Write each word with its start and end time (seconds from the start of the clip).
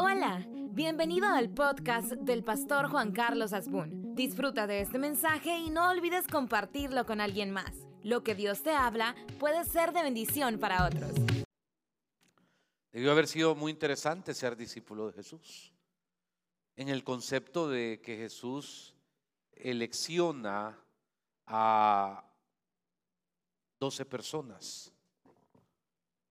Hola, 0.00 0.46
bienvenido 0.48 1.26
al 1.26 1.50
podcast 1.50 2.12
del 2.12 2.44
pastor 2.44 2.88
Juan 2.88 3.10
Carlos 3.10 3.52
Asbun. 3.52 4.14
Disfruta 4.14 4.68
de 4.68 4.80
este 4.80 4.96
mensaje 4.96 5.58
y 5.58 5.70
no 5.70 5.90
olvides 5.90 6.28
compartirlo 6.28 7.04
con 7.04 7.20
alguien 7.20 7.50
más. 7.50 7.72
Lo 8.04 8.22
que 8.22 8.36
Dios 8.36 8.62
te 8.62 8.70
habla 8.70 9.16
puede 9.40 9.64
ser 9.64 9.92
de 9.92 10.04
bendición 10.04 10.60
para 10.60 10.86
otros. 10.86 11.10
Debió 12.92 13.10
haber 13.10 13.26
sido 13.26 13.56
muy 13.56 13.72
interesante 13.72 14.34
ser 14.34 14.56
discípulo 14.56 15.08
de 15.08 15.14
Jesús. 15.14 15.74
En 16.76 16.88
el 16.88 17.02
concepto 17.02 17.68
de 17.68 18.00
que 18.00 18.16
Jesús 18.16 18.94
elecciona 19.50 20.78
a 21.44 22.24
12 23.80 24.04
personas. 24.04 24.92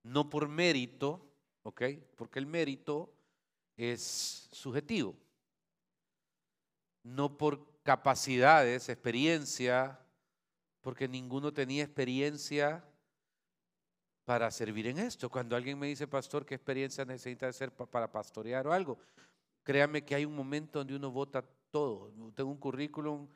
No 0.03 0.29
por 0.29 0.47
mérito, 0.47 1.27
¿ok? 1.63 1.81
Porque 2.15 2.39
el 2.39 2.45
mérito 2.45 3.16
es 3.77 4.49
subjetivo. 4.51 5.15
No 7.03 7.37
por 7.37 7.65
capacidades, 7.83 8.89
experiencia, 8.89 9.99
porque 10.81 11.07
ninguno 11.07 11.53
tenía 11.53 11.83
experiencia 11.83 12.83
para 14.25 14.51
servir 14.51 14.87
en 14.87 14.99
esto. 14.99 15.29
Cuando 15.29 15.55
alguien 15.55 15.79
me 15.79 15.87
dice, 15.87 16.05
pastor, 16.07 16.45
¿qué 16.45 16.55
experiencia 16.55 17.05
necesita 17.05 17.47
hacer 17.47 17.71
para 17.71 18.11
pastorear 18.11 18.67
o 18.67 18.73
algo? 18.73 18.99
Créame 19.63 20.03
que 20.03 20.15
hay 20.15 20.25
un 20.25 20.35
momento 20.35 20.79
donde 20.79 20.95
uno 20.95 21.11
vota 21.11 21.45
todo. 21.71 22.11
Tengo 22.35 22.49
un 22.49 22.57
currículum 22.57 23.29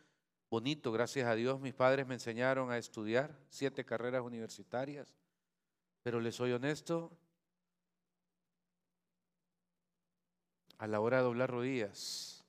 bonito, 0.50 0.92
gracias 0.92 1.28
a 1.28 1.36
Dios. 1.36 1.62
Mis 1.62 1.74
padres 1.74 2.06
me 2.06 2.16
enseñaron 2.16 2.72
a 2.72 2.78
estudiar 2.78 3.38
siete 3.50 3.86
carreras 3.86 4.22
universitarias. 4.22 5.16
Pero 6.04 6.20
les 6.20 6.36
soy 6.36 6.52
honesto, 6.52 7.18
a 10.82 10.88
la 10.88 11.00
hora 11.00 11.18
de 11.18 11.24
doblar 11.24 11.52
rodillas, 11.52 12.44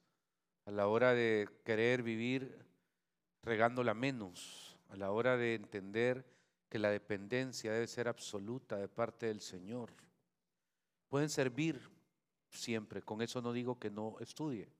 a 0.65 0.71
la 0.71 0.89
hora 0.89 1.13
de 1.13 1.47
querer 1.67 2.03
vivir 2.03 2.65
regándola 3.43 3.93
menos, 3.93 4.79
a 4.89 4.97
la 4.97 5.11
hora 5.11 5.37
de 5.37 5.55
entender 5.55 6.25
que 6.71 6.79
la 6.79 6.89
dependencia 6.89 7.75
debe 7.75 7.87
ser 7.87 8.09
absoluta 8.09 8.79
de 8.79 8.89
parte 8.89 9.27
del 9.27 9.43
Señor. 9.43 9.91
Pueden 11.11 11.29
servir 11.29 11.79
siempre, 12.49 13.03
con 13.03 13.21
eso 13.21 13.43
no 13.43 13.53
digo 13.53 13.79
que 13.79 13.91
no 13.91 14.17
estudie, 14.19 14.73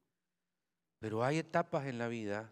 pero 0.99 1.23
hay 1.23 1.37
etapas 1.37 1.85
en 1.85 1.99
la 1.99 2.09
vida 2.09 2.51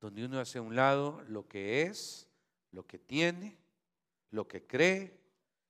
donde 0.00 0.24
uno 0.24 0.40
hace 0.40 0.58
a 0.58 0.62
un 0.62 0.74
lado 0.74 1.22
lo 1.28 1.46
que 1.46 1.82
es, 1.82 2.28
lo 2.72 2.84
que 2.84 2.98
tiene, 2.98 3.56
lo 4.32 4.48
que 4.48 4.66
cree 4.66 5.16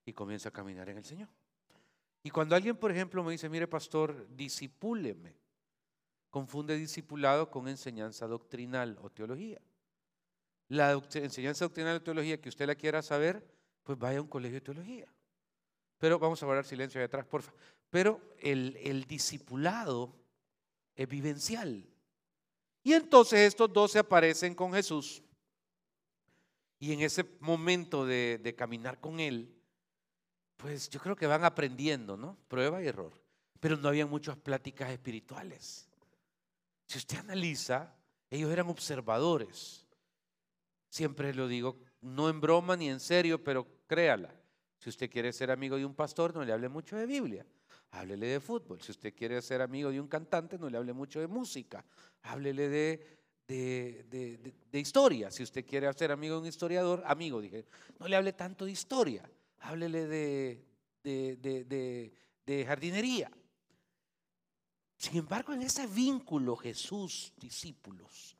y 0.06 0.14
comienza 0.14 0.48
a 0.48 0.52
caminar 0.52 0.88
en 0.88 0.96
el 0.96 1.04
Señor. 1.04 1.28
Y 2.28 2.30
cuando 2.30 2.54
alguien, 2.54 2.76
por 2.76 2.90
ejemplo, 2.90 3.24
me 3.24 3.32
dice, 3.32 3.48
mire 3.48 3.66
pastor, 3.66 4.28
disipúleme, 4.36 5.34
confunde 6.28 6.76
discipulado 6.76 7.50
con 7.50 7.68
enseñanza 7.68 8.26
doctrinal 8.26 8.98
o 9.00 9.08
teología. 9.08 9.62
La 10.68 10.92
enseñanza 11.14 11.64
doctrinal 11.64 11.96
o 11.96 12.02
teología 12.02 12.38
que 12.38 12.50
usted 12.50 12.66
la 12.66 12.74
quiera 12.74 13.00
saber, 13.00 13.42
pues 13.82 13.98
vaya 13.98 14.18
a 14.18 14.20
un 14.20 14.28
colegio 14.28 14.56
de 14.56 14.60
teología. 14.60 15.06
Pero 15.96 16.18
vamos 16.18 16.42
a 16.42 16.44
guardar 16.44 16.66
silencio 16.66 17.00
ahí 17.00 17.06
atrás, 17.06 17.24
por 17.24 17.40
favor. 17.40 17.58
Pero 17.88 18.20
el, 18.40 18.76
el 18.82 19.04
discipulado 19.06 20.14
es 20.96 21.08
vivencial. 21.08 21.82
Y 22.82 22.92
entonces 22.92 23.40
estos 23.40 23.72
dos 23.72 23.92
se 23.92 24.00
aparecen 24.00 24.54
con 24.54 24.74
Jesús. 24.74 25.22
Y 26.78 26.92
en 26.92 27.00
ese 27.00 27.24
momento 27.40 28.04
de 28.04 28.54
caminar 28.54 29.00
con 29.00 29.18
Él, 29.18 29.57
pues 30.58 30.90
yo 30.90 31.00
creo 31.00 31.16
que 31.16 31.26
van 31.26 31.44
aprendiendo, 31.44 32.16
¿no? 32.16 32.36
Prueba 32.48 32.82
y 32.82 32.88
error. 32.88 33.12
Pero 33.60 33.76
no 33.76 33.88
había 33.88 34.06
muchas 34.06 34.36
pláticas 34.36 34.90
espirituales. 34.90 35.88
Si 36.86 36.98
usted 36.98 37.18
analiza, 37.18 37.94
ellos 38.28 38.50
eran 38.50 38.68
observadores. 38.68 39.86
Siempre 40.90 41.32
lo 41.32 41.46
digo, 41.46 41.78
no 42.00 42.28
en 42.28 42.40
broma 42.40 42.76
ni 42.76 42.88
en 42.88 42.98
serio, 42.98 43.42
pero 43.42 43.66
créala. 43.86 44.34
Si 44.80 44.90
usted 44.90 45.08
quiere 45.08 45.32
ser 45.32 45.52
amigo 45.52 45.76
de 45.76 45.84
un 45.84 45.94
pastor, 45.94 46.34
no 46.34 46.44
le 46.44 46.52
hable 46.52 46.68
mucho 46.68 46.96
de 46.96 47.06
Biblia. 47.06 47.46
Háblele 47.92 48.26
de 48.26 48.40
fútbol. 48.40 48.82
Si 48.82 48.90
usted 48.90 49.14
quiere 49.14 49.40
ser 49.40 49.62
amigo 49.62 49.92
de 49.92 50.00
un 50.00 50.08
cantante, 50.08 50.58
no 50.58 50.68
le 50.68 50.76
hable 50.76 50.92
mucho 50.92 51.20
de 51.20 51.28
música. 51.28 51.84
Háblele 52.22 52.68
de, 52.68 53.18
de, 53.46 54.54
de 54.72 54.80
historia. 54.80 55.30
Si 55.30 55.44
usted 55.44 55.64
quiere 55.64 55.92
ser 55.92 56.10
amigo 56.10 56.34
de 56.34 56.40
un 56.40 56.46
historiador, 56.46 57.04
amigo, 57.06 57.40
dije, 57.40 57.64
no 58.00 58.08
le 58.08 58.16
hable 58.16 58.32
tanto 58.32 58.64
de 58.64 58.72
historia 58.72 59.30
háblele 59.60 60.06
de, 60.06 60.64
de, 61.02 62.64
jardinería. 62.66 63.30
Sin 64.96 65.16
embargo, 65.16 65.52
en 65.52 65.62
ese 65.62 65.86
vínculo 65.86 66.56
Jesús, 66.56 67.32
discípulos, 67.36 68.36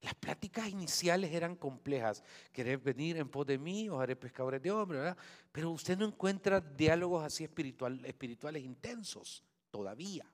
las 0.00 0.14
pláticas 0.14 0.68
iniciales 0.68 1.32
eran 1.32 1.56
complejas. 1.56 2.22
¿Querés 2.52 2.82
venir 2.82 3.16
en 3.16 3.28
pos 3.28 3.46
de 3.46 3.58
mí? 3.58 3.88
o 3.88 3.98
haré 3.98 4.14
pescadores 4.14 4.60
de 4.62 4.70
hombres, 4.70 5.00
¿verdad? 5.00 5.16
Pero 5.50 5.70
usted 5.70 5.96
no 5.96 6.04
encuentra 6.04 6.60
diálogos 6.60 7.24
así 7.24 7.44
espiritual, 7.44 8.04
espirituales 8.04 8.62
intensos 8.62 9.42
todavía. 9.70 10.30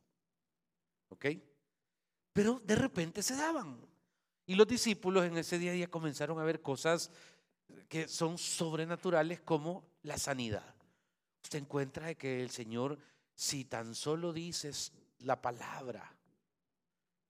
¿Ok? 1.09 1.27
Pero 2.33 2.61
de 2.65 2.75
repente 2.75 3.23
se 3.23 3.37
daban. 3.37 3.81
Y 4.45 4.57
los 4.57 4.67
discípulos 4.67 5.25
en 5.25 5.39
ese 5.39 5.59
día, 5.59 5.73
día 5.73 5.89
comenzaron 5.89 6.39
a 6.41 6.45
ver 6.45 6.61
cosas 6.61 7.11
que 7.89 8.09
son 8.09 8.39
sobrenaturales 8.39 9.41
como 9.41 9.85
la 10.03 10.19
sanidad. 10.19 10.75
Usted 11.43 11.61
encuentra 11.61 12.15
que 12.15 12.43
el 12.43 12.51
Señor, 12.51 12.99
si 13.35 13.65
tan 13.65 13.95
solo 13.95 14.33
dices 14.33 14.93
la 15.21 15.41
palabra, 15.41 16.15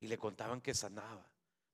y 0.00 0.06
le 0.06 0.18
contaban 0.18 0.60
que 0.60 0.74
sanaba. 0.74 1.26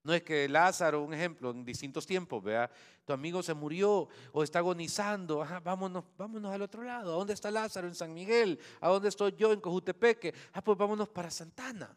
No 0.03 0.15
es 0.15 0.23
que 0.23 0.49
Lázaro, 0.49 1.03
un 1.03 1.15
ejemplo, 1.15 1.51
en 1.51 1.65
distintos 1.65 2.07
tiempos, 2.07 2.43
vea, 2.43 2.71
tu 3.05 3.12
amigo 3.12 3.43
se 3.43 3.55
murió 3.55 4.09
o 4.33 4.43
está 4.43 4.61
agonizando, 4.61 5.45
vámonos, 5.65 6.05
vámonos 6.17 6.53
al 6.53 6.62
otro 6.62 6.83
lado. 6.83 7.13
¿A 7.13 7.17
dónde 7.17 7.34
está 7.34 7.51
Lázaro? 7.51 7.89
En 7.89 7.95
San 7.95 8.15
Miguel. 8.15 8.59
¿A 8.81 8.89
dónde 8.89 9.09
estoy 9.09 9.34
yo? 9.37 9.53
En 9.53 9.61
Cojutepeque. 9.61 10.33
Ah, 10.53 10.63
pues 10.63 10.78
vámonos 10.78 11.09
para 11.09 11.31
Santana. 11.31 11.97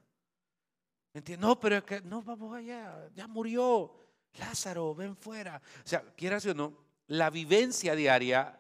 No, 1.38 1.60
pero 1.60 1.78
es 1.78 1.84
que 1.84 2.02
no, 2.02 2.22
vamos 2.24 2.56
allá, 2.56 3.10
ya 3.14 3.28
murió. 3.28 3.94
Lázaro, 4.40 4.96
ven 4.96 5.16
fuera. 5.16 5.62
O 5.84 5.88
sea, 5.88 6.02
quieras 6.16 6.46
o 6.46 6.54
no, 6.54 6.74
la 7.08 7.30
vivencia 7.30 7.96
diaria 7.96 8.59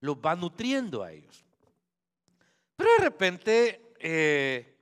los 0.00 0.16
va 0.16 0.34
nutriendo 0.34 1.02
a 1.02 1.12
ellos. 1.12 1.44
Pero 2.76 2.90
de 2.98 3.04
repente, 3.04 3.92
eh, 3.98 4.78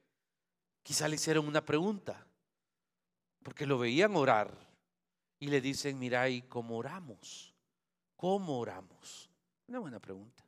quizá 0.82 1.08
le 1.08 1.16
hicieron 1.16 1.46
una 1.46 1.64
pregunta, 1.64 2.26
porque 3.42 3.66
lo 3.66 3.78
veían 3.78 4.14
orar 4.16 4.52
y 5.40 5.48
le 5.48 5.60
dicen, 5.60 5.98
mira, 5.98 6.28
¿y 6.28 6.42
cómo 6.42 6.78
oramos? 6.78 7.54
¿Cómo 8.16 8.58
oramos? 8.58 9.30
Una 9.66 9.80
buena 9.80 10.00
pregunta. 10.00 10.44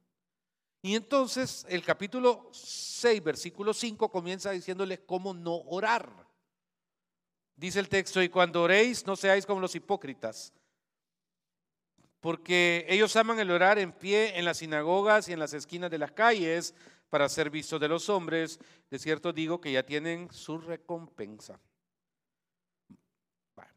Y 0.82 0.94
entonces 0.94 1.66
el 1.68 1.84
capítulo 1.84 2.48
6, 2.52 3.22
versículo 3.22 3.74
5 3.74 4.10
comienza 4.10 4.50
diciéndoles 4.50 5.00
cómo 5.00 5.34
no 5.34 5.56
orar. 5.66 6.10
Dice 7.54 7.80
el 7.80 7.88
texto, 7.88 8.22
y 8.22 8.30
cuando 8.30 8.62
oréis 8.62 9.06
no 9.06 9.16
seáis 9.16 9.44
como 9.44 9.60
los 9.60 9.74
hipócritas 9.74 10.52
porque 12.20 12.84
ellos 12.88 13.16
aman 13.16 13.40
el 13.40 13.50
orar 13.50 13.78
en 13.78 13.92
pie 13.92 14.38
en 14.38 14.44
las 14.44 14.58
sinagogas 14.58 15.28
y 15.28 15.32
en 15.32 15.38
las 15.38 15.54
esquinas 15.54 15.90
de 15.90 15.98
las 15.98 16.12
calles 16.12 16.74
para 17.08 17.28
ser 17.28 17.50
vistos 17.50 17.80
de 17.80 17.88
los 17.88 18.08
hombres. 18.10 18.60
De 18.90 18.98
cierto 18.98 19.32
digo 19.32 19.60
que 19.60 19.72
ya 19.72 19.82
tienen 19.82 20.30
su 20.30 20.58
recompensa. 20.58 21.58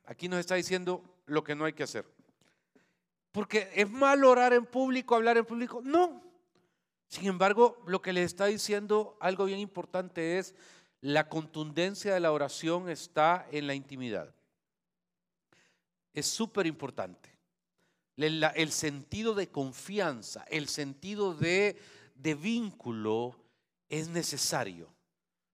Aquí 0.05 0.27
nos 0.27 0.39
está 0.39 0.55
diciendo 0.55 1.01
lo 1.25 1.43
que 1.43 1.55
no 1.55 1.63
hay 1.63 1.73
que 1.73 1.83
hacer. 1.83 2.05
Porque 3.31 3.71
es 3.73 3.89
malo 3.89 4.29
orar 4.29 4.53
en 4.53 4.65
público, 4.65 5.15
hablar 5.15 5.37
en 5.37 5.45
público. 5.45 5.81
No. 5.81 6.21
Sin 7.07 7.25
embargo, 7.27 7.81
lo 7.87 8.01
que 8.01 8.11
le 8.11 8.23
está 8.23 8.47
diciendo 8.47 9.17
algo 9.21 9.45
bien 9.45 9.59
importante 9.59 10.38
es 10.38 10.53
la 11.00 11.29
contundencia 11.29 12.13
de 12.13 12.19
la 12.19 12.31
oración 12.31 12.89
está 12.89 13.47
en 13.51 13.68
la 13.68 13.73
intimidad. 13.73 14.35
Es 16.13 16.27
súper 16.27 16.68
importante 16.68 17.32
el 18.18 18.71
sentido 18.71 19.33
de 19.33 19.50
confianza, 19.50 20.45
el 20.50 20.68
sentido 20.68 21.33
de, 21.33 21.77
vínculo 22.15 23.36
es 23.89 24.07
necesario. 24.07 24.94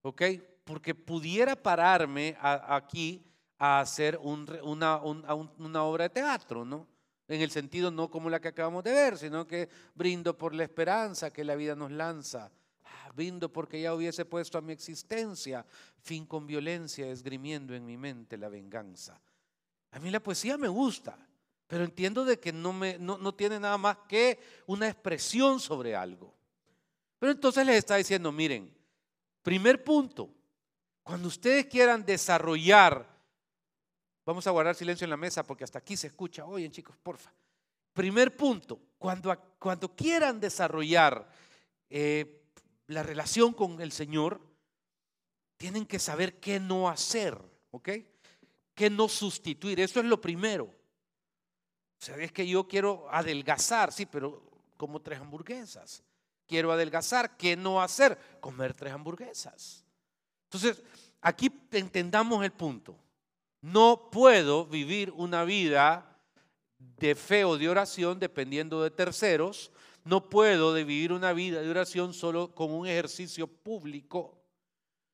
¿Ok? 0.02 0.22
Porque 0.64 0.96
pudiera 0.96 1.56
pararme 1.56 2.38
aquí 2.40 3.24
a 3.58 3.82
hacer 3.82 4.18
una, 4.22 4.98
obra 5.02 6.04
de 6.04 6.10
teatro, 6.10 6.64
¿no? 6.64 6.88
En 7.28 7.42
el 7.42 7.52
sentido 7.52 7.92
no 7.92 8.10
como 8.10 8.30
la 8.30 8.40
que 8.40 8.48
acabamos 8.48 8.84
de 8.84 8.92
ver, 8.92 9.18
sino 9.18 9.46
que 9.46 9.70
brindo 9.94 10.36
por 10.36 10.56
la 10.56 10.64
esperanza 10.64 11.32
que 11.32 11.44
la 11.44 11.56
vida 11.56 11.76
nos 11.76 11.92
lanza. 11.92 12.52
Ah, 12.84 13.12
brindo 13.14 13.54
porque 13.54 13.80
ya 13.80 13.94
hubiese 13.94 14.26
puesto 14.26 14.58
a 14.58 14.62
mi 14.62 14.74
existencia 14.74 15.64
fin 16.02 16.26
con 16.26 16.48
violencia, 16.48 17.08
esgrimiendo 17.08 17.76
en 17.76 17.86
mi 17.86 17.98
mente 17.98 18.38
la 18.38 18.50
venganza. 18.50 19.22
A 19.92 20.00
mí 20.00 20.10
la 20.10 20.22
poesía 20.22 20.58
me 20.58 20.68
gusta, 20.68 21.18
pero 21.70 21.86
entiendo 21.86 22.26
de 22.26 22.38
que 22.38 22.52
no, 22.52 22.74
me, 22.74 22.98
no, 23.00 23.34
tiene 23.34 23.62
nada 23.62 23.78
más 23.78 24.00
que 24.10 24.40
una 24.66 24.90
expresión 24.90 25.62
sobre 25.62 25.96
algo. 25.96 26.36
Pero 27.18 27.32
entonces 27.32 27.66
les 27.66 27.78
está 27.78 27.96
diciendo, 27.96 28.32
miren, 28.34 28.78
Primer 29.42 29.84
punto, 29.84 30.30
cuando 31.02 31.28
ustedes 31.28 31.66
quieran 31.66 32.06
desarrollar, 32.06 33.08
vamos 34.26 34.46
a 34.46 34.52
guardar 34.52 34.76
silencio 34.76 35.06
en 35.06 35.10
la 35.10 35.18
mesa 35.18 35.44
porque 35.44 35.64
hasta 35.64 35.80
aquí 35.80 35.96
se 35.96 36.08
escucha, 36.08 36.46
oye 36.46 36.70
chicos, 36.70 36.96
porfa. 37.02 37.34
Primer 37.94 38.36
punto, 38.36 38.80
cuando, 38.98 39.36
cuando 39.58 39.96
quieran 39.96 40.40
desarrollar 40.40 41.28
eh, 41.90 42.44
la 42.88 43.02
relación 43.02 43.54
con 43.54 43.82
el 43.82 43.92
Señor, 43.92 44.42
tienen 45.58 45.86
que 45.86 46.00
saber 46.00 46.40
qué 46.40 46.60
no 46.60 46.90
hacer, 46.90 47.38
¿ok? 47.72 47.90
Qué 48.76 48.90
no 48.90 49.10
sustituir, 49.10 49.80
eso 49.80 50.00
es 50.00 50.06
lo 50.06 50.22
primero. 50.22 50.74
O 52.00 52.04
sea, 52.04 52.16
es 52.18 52.32
que 52.32 52.48
yo 52.48 52.68
quiero 52.68 53.08
adelgazar, 53.12 53.92
sí, 53.92 54.06
pero 54.06 54.42
como 54.78 55.02
tres 55.02 55.20
hamburguesas. 55.20 56.04
Quiero 56.48 56.72
adelgazar, 56.72 57.36
¿qué 57.38 57.56
no 57.56 57.82
hacer? 57.82 58.18
Comer 58.40 58.74
tres 58.74 58.94
hamburguesas. 58.94 59.84
Entonces, 60.46 60.82
aquí 61.22 61.52
entendamos 61.72 62.44
el 62.44 62.52
punto. 62.52 62.96
No 63.62 64.10
puedo 64.12 64.66
vivir 64.66 65.12
una 65.12 65.44
vida 65.44 66.18
de 66.78 67.14
fe 67.14 67.44
o 67.44 67.58
de 67.58 67.70
oración 67.70 68.20
dependiendo 68.20 68.82
de 68.82 68.92
terceros. 68.92 69.72
No 70.06 70.30
puedo 70.30 70.74
vivir 70.74 71.12
una 71.12 71.34
vida 71.34 71.62
de 71.62 71.70
oración 71.70 72.14
solo 72.14 72.56
con 72.56 72.72
un 72.72 72.88
ejercicio 72.88 73.48
público 73.48 74.40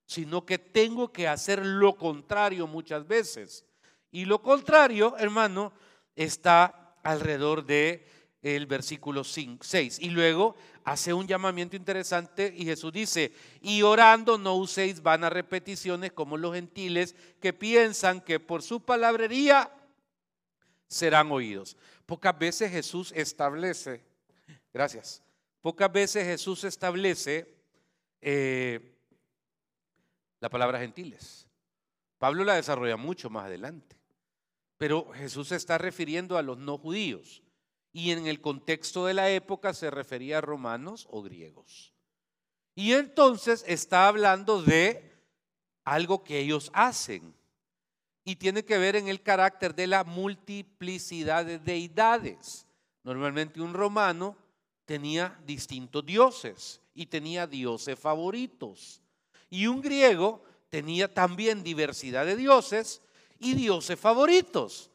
sino 0.05 0.45
que 0.45 0.57
tengo 0.57 1.11
que 1.11 1.27
hacer 1.27 1.65
lo 1.65 1.95
contrario 1.95 2.67
muchas 2.67 3.07
veces. 3.07 3.65
Y 4.11 4.25
lo 4.25 4.41
contrario, 4.41 5.15
hermano, 5.17 5.73
está 6.15 6.95
alrededor 7.03 7.65
de 7.65 8.05
el 8.41 8.67
versículo 8.67 9.23
6. 9.23 9.99
Y 9.99 10.09
luego 10.09 10.55
hace 10.83 11.13
un 11.13 11.27
llamamiento 11.27 11.75
interesante 11.75 12.53
y 12.55 12.65
Jesús 12.65 12.93
dice, 12.93 13.33
y 13.61 13.81
orando 13.81 14.37
no 14.37 14.55
uséis 14.55 15.01
vanas 15.01 15.33
repeticiones 15.33 16.11
como 16.11 16.37
los 16.37 16.53
gentiles 16.53 17.15
que 17.41 17.53
piensan 17.53 18.21
que 18.21 18.39
por 18.39 18.61
su 18.61 18.81
palabrería 18.81 19.71
serán 20.87 21.31
oídos. 21.31 21.75
Pocas 22.05 22.37
veces 22.37 22.71
Jesús 22.71 23.11
establece, 23.15 24.03
gracias, 24.71 25.23
pocas 25.61 25.91
veces 25.91 26.25
Jesús 26.25 26.63
establece 26.65 27.51
eh, 28.21 28.95
la 30.39 30.49
palabra 30.49 30.79
gentiles. 30.79 31.47
Pablo 32.19 32.43
la 32.43 32.55
desarrolla 32.55 32.95
mucho 32.95 33.31
más 33.31 33.45
adelante. 33.45 33.95
Pero 34.77 35.11
Jesús 35.13 35.49
se 35.49 35.55
está 35.55 35.77
refiriendo 35.77 36.37
a 36.37 36.41
los 36.41 36.57
no 36.57 36.77
judíos. 36.77 37.41
Y 37.93 38.11
en 38.11 38.27
el 38.27 38.41
contexto 38.41 39.05
de 39.05 39.13
la 39.13 39.29
época 39.29 39.73
se 39.73 39.89
refería 39.89 40.39
a 40.39 40.41
romanos 40.41 41.07
o 41.09 41.21
griegos. 41.21 41.93
Y 42.75 42.91
entonces 42.91 43.63
está 43.67 44.07
hablando 44.07 44.61
de 44.61 45.13
algo 45.85 46.23
que 46.23 46.39
ellos 46.39 46.69
hacen. 46.73 47.33
Y 48.25 48.35
tiene 48.35 48.65
que 48.65 48.77
ver 48.77 48.95
en 48.97 49.07
el 49.07 49.21
carácter 49.21 49.75
de 49.75 49.87
la 49.87 50.03
multiplicidad 50.03 51.45
de 51.45 51.59
deidades. 51.59 52.67
Normalmente 53.03 53.61
un 53.61 53.73
romano 53.73 54.35
tenía 54.83 55.39
distintos 55.45 56.05
dioses 56.05 56.81
y 56.93 57.05
tenía 57.05 57.47
dioses 57.47 57.97
favoritos. 57.97 59.01
Y 59.49 59.67
un 59.67 59.81
griego 59.81 60.43
tenía 60.69 61.13
también 61.13 61.63
diversidad 61.63 62.25
de 62.25 62.35
dioses 62.35 63.01
y 63.39 63.53
dioses 63.53 63.99
favoritos. 63.99 64.91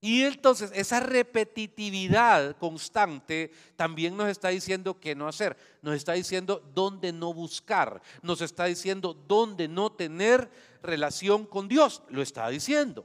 Y 0.00 0.22
entonces 0.22 0.70
esa 0.74 1.00
repetitividad 1.00 2.56
constante 2.58 3.50
también 3.74 4.16
nos 4.16 4.28
está 4.28 4.48
diciendo 4.48 5.00
qué 5.00 5.16
no 5.16 5.26
hacer, 5.26 5.56
nos 5.82 5.96
está 5.96 6.12
diciendo 6.12 6.62
dónde 6.72 7.12
no 7.12 7.34
buscar, 7.34 8.00
nos 8.22 8.40
está 8.40 8.66
diciendo 8.66 9.12
dónde 9.26 9.66
no 9.66 9.90
tener 9.90 10.48
relación 10.82 11.44
con 11.46 11.66
Dios, 11.66 12.02
lo 12.10 12.22
está 12.22 12.48
diciendo. 12.48 13.04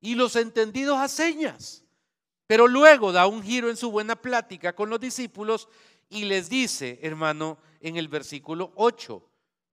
Y 0.00 0.14
los 0.14 0.36
entendidos 0.36 0.98
a 0.98 1.08
señas. 1.08 1.82
Pero 2.46 2.68
luego 2.68 3.10
da 3.10 3.26
un 3.26 3.42
giro 3.42 3.68
en 3.68 3.76
su 3.76 3.90
buena 3.90 4.14
plática 4.14 4.72
con 4.72 4.88
los 4.88 5.00
discípulos 5.00 5.68
y 6.08 6.26
les 6.26 6.48
dice, 6.48 7.00
hermano, 7.02 7.58
en 7.80 7.96
el 7.96 8.06
versículo 8.06 8.70
8, 8.76 9.20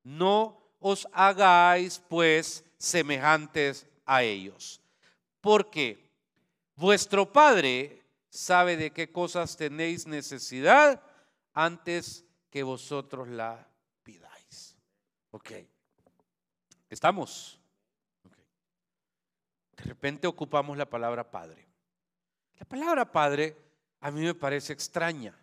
no 0.05 0.59
os 0.79 1.07
hagáis 1.13 2.01
pues 2.09 2.65
semejantes 2.77 3.87
a 4.05 4.23
ellos, 4.23 4.81
porque 5.41 6.09
vuestro 6.75 7.31
Padre 7.31 8.01
sabe 8.29 8.77
de 8.77 8.91
qué 8.91 9.11
cosas 9.11 9.55
tenéis 9.55 10.07
necesidad 10.07 11.01
antes 11.53 12.25
que 12.49 12.63
vosotros 12.63 13.27
la 13.27 13.67
pidáis. 14.03 14.75
Ok. 15.31 15.51
¿Estamos? 16.89 17.59
De 19.75 19.83
repente 19.83 20.27
ocupamos 20.27 20.77
la 20.77 20.89
palabra 20.89 21.29
Padre. 21.29 21.67
La 22.59 22.65
palabra 22.65 23.11
Padre 23.11 23.57
a 23.99 24.11
mí 24.11 24.21
me 24.21 24.35
parece 24.35 24.73
extraña, 24.73 25.33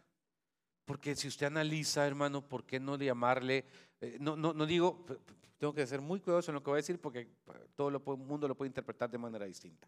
porque 0.84 1.16
si 1.16 1.28
usted 1.28 1.46
analiza, 1.46 2.06
hermano, 2.06 2.42
¿por 2.42 2.64
qué 2.64 2.78
no 2.78 2.96
llamarle 2.96 3.64
eh, 4.00 4.16
no, 4.18 4.36
no, 4.36 4.54
no, 4.54 4.64
digo, 4.64 5.04
tengo 5.60 5.74
que 5.74 5.86
ser 5.86 6.00
muy 6.00 6.20
cuidadoso 6.20 6.50
en 6.50 6.54
lo 6.54 6.62
que 6.62 6.70
voy 6.70 6.78
a 6.78 6.82
decir 6.82 6.98
porque 6.98 7.28
todo 7.76 7.88
el 7.90 8.00
mundo 8.16 8.48
lo 8.48 8.54
puede 8.56 8.70
interpretar 8.70 9.10
de 9.10 9.18
manera 9.18 9.44
distinta. 9.44 9.86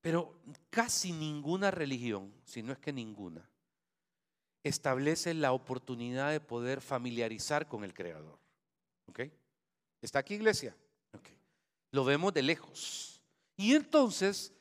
Pero 0.00 0.38
casi 0.70 1.10
ninguna 1.10 1.72
religión, 1.72 2.32
si 2.44 2.62
no 2.62 2.72
es 2.72 2.78
que 2.78 2.92
ninguna, 2.92 3.50
establece 4.62 5.34
la 5.34 5.50
oportunidad 5.50 6.30
de 6.30 6.38
poder 6.38 6.80
familiarizar 6.80 7.66
con 7.66 7.82
el 7.82 7.92
Creador. 7.92 8.38
¿Ok? 9.06 9.22
¿Está 10.00 10.20
aquí 10.20 10.34
iglesia? 10.34 10.76
Okay. 11.12 11.36
Lo 11.90 12.04
vemos 12.04 12.32
de 12.32 12.42
lejos. 12.42 13.20
Y 13.56 13.74
entonces 13.74 14.54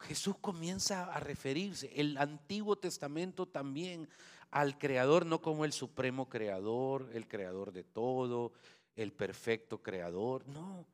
Jesús 0.00 0.36
comienza 0.40 1.04
a 1.12 1.20
referirse, 1.20 1.92
el 1.94 2.16
Antiguo 2.18 2.76
Testamento 2.76 3.46
también 3.46 4.08
al 4.50 4.78
Creador 4.78 5.26
no 5.26 5.40
como 5.42 5.64
el 5.64 5.72
supremo 5.72 6.28
Creador, 6.28 7.10
el 7.12 7.26
Creador 7.26 7.72
de 7.72 7.84
todo, 7.84 8.52
el 8.96 9.12
perfecto 9.12 9.82
Creador, 9.82 10.46
no. 10.48 10.86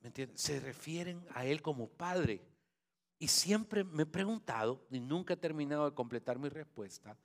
¿Me 0.00 0.08
entiendes? 0.08 0.40
Se 0.40 0.60
refieren 0.60 1.24
a 1.34 1.44
Él 1.46 1.62
como 1.62 1.88
Padre. 1.88 2.42
Y 3.18 3.28
siempre 3.28 3.84
me 3.84 4.02
he 4.02 4.06
preguntado, 4.06 4.84
y 4.90 4.98
nunca 4.98 5.34
he 5.34 5.36
terminado 5.36 5.88
de 5.88 5.94
completar 5.94 6.38
mi 6.38 6.48
respuesta, 6.48 7.16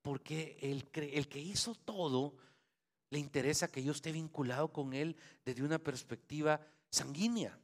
porque 0.00 0.56
el, 0.60 0.88
el 0.94 1.28
que 1.28 1.40
hizo 1.40 1.74
todo 1.74 2.34
le 3.10 3.18
interesa 3.18 3.68
que 3.68 3.82
yo 3.82 3.92
esté 3.92 4.12
vinculado 4.12 4.72
con 4.72 4.94
Él 4.94 5.16
desde 5.44 5.64
una 5.64 5.78
perspectiva 5.78 6.60
sanguínea. 6.90 7.58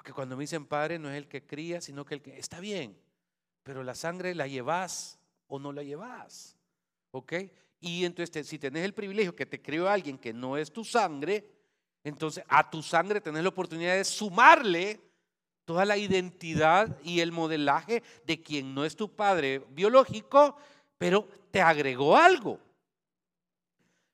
Porque 0.00 0.14
cuando 0.14 0.34
me 0.34 0.44
dicen 0.44 0.64
padre 0.64 0.98
no 0.98 1.10
es 1.10 1.16
el 1.18 1.28
que 1.28 1.44
cría, 1.44 1.82
sino 1.82 2.06
que 2.06 2.14
el 2.14 2.22
que 2.22 2.38
está 2.38 2.58
bien, 2.58 2.98
pero 3.62 3.84
la 3.84 3.94
sangre 3.94 4.34
la 4.34 4.46
llevas 4.46 5.18
o 5.46 5.58
no 5.58 5.74
la 5.74 5.82
llevas. 5.82 6.56
¿Ok? 7.10 7.34
Y 7.80 8.06
entonces, 8.06 8.46
si 8.46 8.58
tenés 8.58 8.86
el 8.86 8.94
privilegio 8.94 9.36
que 9.36 9.44
te 9.44 9.60
crió 9.60 9.90
alguien 9.90 10.16
que 10.16 10.32
no 10.32 10.56
es 10.56 10.72
tu 10.72 10.86
sangre, 10.86 11.44
entonces 12.02 12.42
a 12.48 12.70
tu 12.70 12.82
sangre 12.82 13.20
tenés 13.20 13.42
la 13.42 13.50
oportunidad 13.50 13.94
de 13.94 14.04
sumarle 14.06 15.02
toda 15.66 15.84
la 15.84 15.98
identidad 15.98 16.98
y 17.02 17.20
el 17.20 17.30
modelaje 17.30 18.02
de 18.24 18.40
quien 18.40 18.74
no 18.74 18.86
es 18.86 18.96
tu 18.96 19.14
padre 19.14 19.66
biológico, 19.68 20.56
pero 20.96 21.28
te 21.50 21.60
agregó 21.60 22.16
algo. 22.16 22.58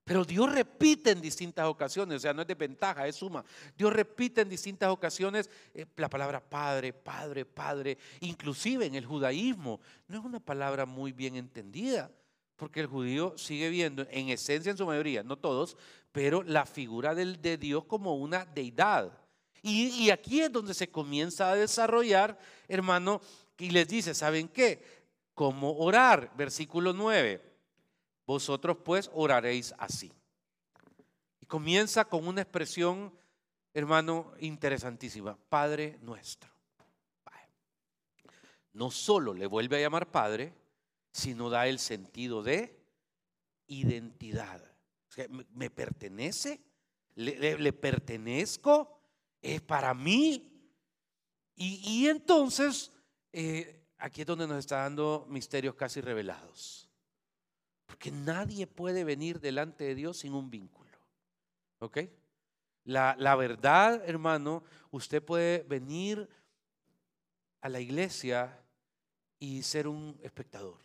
Pero 0.06 0.24
Dios 0.24 0.52
repite 0.52 1.10
en 1.10 1.20
distintas 1.20 1.66
ocasiones, 1.66 2.18
o 2.18 2.20
sea, 2.20 2.32
no 2.32 2.42
es 2.42 2.46
de 2.46 2.54
ventaja, 2.54 3.08
es 3.08 3.16
suma. 3.16 3.44
Dios 3.76 3.92
repite 3.92 4.42
en 4.42 4.48
distintas 4.48 4.88
ocasiones 4.88 5.50
eh, 5.74 5.84
la 5.96 6.08
palabra 6.08 6.38
Padre, 6.38 6.92
Padre, 6.92 7.44
Padre. 7.44 7.98
Inclusive 8.20 8.86
en 8.86 8.94
el 8.94 9.04
judaísmo 9.04 9.80
no 10.06 10.16
es 10.16 10.24
una 10.24 10.38
palabra 10.38 10.86
muy 10.86 11.10
bien 11.10 11.34
entendida, 11.34 12.08
porque 12.54 12.78
el 12.78 12.86
judío 12.86 13.36
sigue 13.36 13.68
viendo, 13.68 14.06
en 14.12 14.28
esencia 14.28 14.70
en 14.70 14.76
su 14.76 14.86
mayoría, 14.86 15.24
no 15.24 15.38
todos, 15.38 15.76
pero 16.12 16.44
la 16.44 16.66
figura 16.66 17.12
del, 17.12 17.42
de 17.42 17.56
Dios 17.56 17.84
como 17.86 18.14
una 18.14 18.44
deidad. 18.44 19.10
Y, 19.60 19.88
y 19.88 20.10
aquí 20.10 20.40
es 20.40 20.52
donde 20.52 20.72
se 20.72 20.88
comienza 20.88 21.50
a 21.50 21.56
desarrollar, 21.56 22.38
hermano, 22.68 23.20
y 23.58 23.70
les 23.70 23.88
dice, 23.88 24.14
¿saben 24.14 24.46
qué? 24.46 24.84
¿Cómo 25.34 25.76
orar? 25.78 26.30
Versículo 26.36 26.92
9. 26.92 27.55
Vosotros 28.26 28.78
pues 28.84 29.10
oraréis 29.14 29.74
así. 29.78 30.12
Y 31.40 31.46
comienza 31.46 32.04
con 32.04 32.26
una 32.26 32.42
expresión, 32.42 33.16
hermano, 33.72 34.32
interesantísima. 34.40 35.38
Padre 35.48 35.98
nuestro. 36.02 36.56
No 38.76 38.90
solo 38.90 39.32
le 39.32 39.46
vuelve 39.46 39.78
a 39.78 39.80
llamar 39.80 40.10
Padre, 40.10 40.52
sino 41.10 41.48
da 41.48 41.66
el 41.66 41.78
sentido 41.78 42.42
de 42.42 42.78
identidad. 43.68 44.62
me, 45.54 45.70
pertenece, 45.70 46.60
le, 47.14 47.72
pertenezco, 47.72 49.00
es 49.40 49.62
para 49.62 49.94
mí. 49.94 50.70
Y, 51.54 52.06
entonces, 52.08 52.92
eh, 53.32 53.86
aquí 53.96 54.20
es 54.20 54.26
donde 54.26 54.46
nos 54.46 54.58
está 54.58 54.82
dando 54.82 55.24
misterios 55.26 55.74
casi 55.74 56.02
revelados. 56.02 56.85
Porque 57.96 58.10
nadie 58.10 58.66
puede 58.66 59.04
venir 59.04 59.40
delante 59.40 59.84
de 59.84 59.94
Dios 59.94 60.18
sin 60.18 60.34
un 60.34 60.50
vínculo. 60.50 60.98
¿Ok? 61.78 62.00
La, 62.84 63.16
la 63.18 63.34
verdad, 63.36 64.06
hermano, 64.06 64.62
usted 64.90 65.22
puede 65.22 65.62
venir 65.62 66.28
a 67.62 67.70
la 67.70 67.80
iglesia 67.80 68.62
y 69.38 69.62
ser 69.62 69.88
un 69.88 70.20
espectador. 70.22 70.76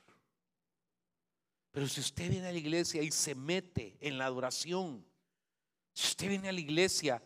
Pero 1.72 1.86
si 1.90 2.00
usted 2.00 2.30
viene 2.30 2.48
a 2.48 2.54
la 2.54 2.58
iglesia 2.58 3.02
y 3.02 3.12
se 3.12 3.36
mete 3.36 3.98
en 4.00 4.18
la 4.18 4.28
adoración, 4.28 5.06
si 5.92 6.08
usted 6.08 6.30
viene 6.30 6.48
a 6.48 6.54
la 6.54 6.62
iglesia 6.62 7.22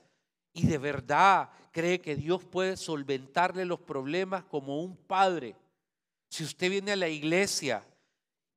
y 0.51 0.65
de 0.65 0.79
verdad 0.79 1.51
cree 1.71 2.01
que 2.01 2.15
Dios 2.15 2.43
puede 2.43 2.75
solventarle 2.75 3.65
los 3.65 3.81
problemas 3.81 4.45
como 4.45 4.81
un 4.81 4.97
padre, 4.97 5.55
si 6.27 6.43
usted 6.43 6.71
viene 6.71 6.93
a 6.93 6.95
la 6.95 7.07
iglesia 7.07 7.85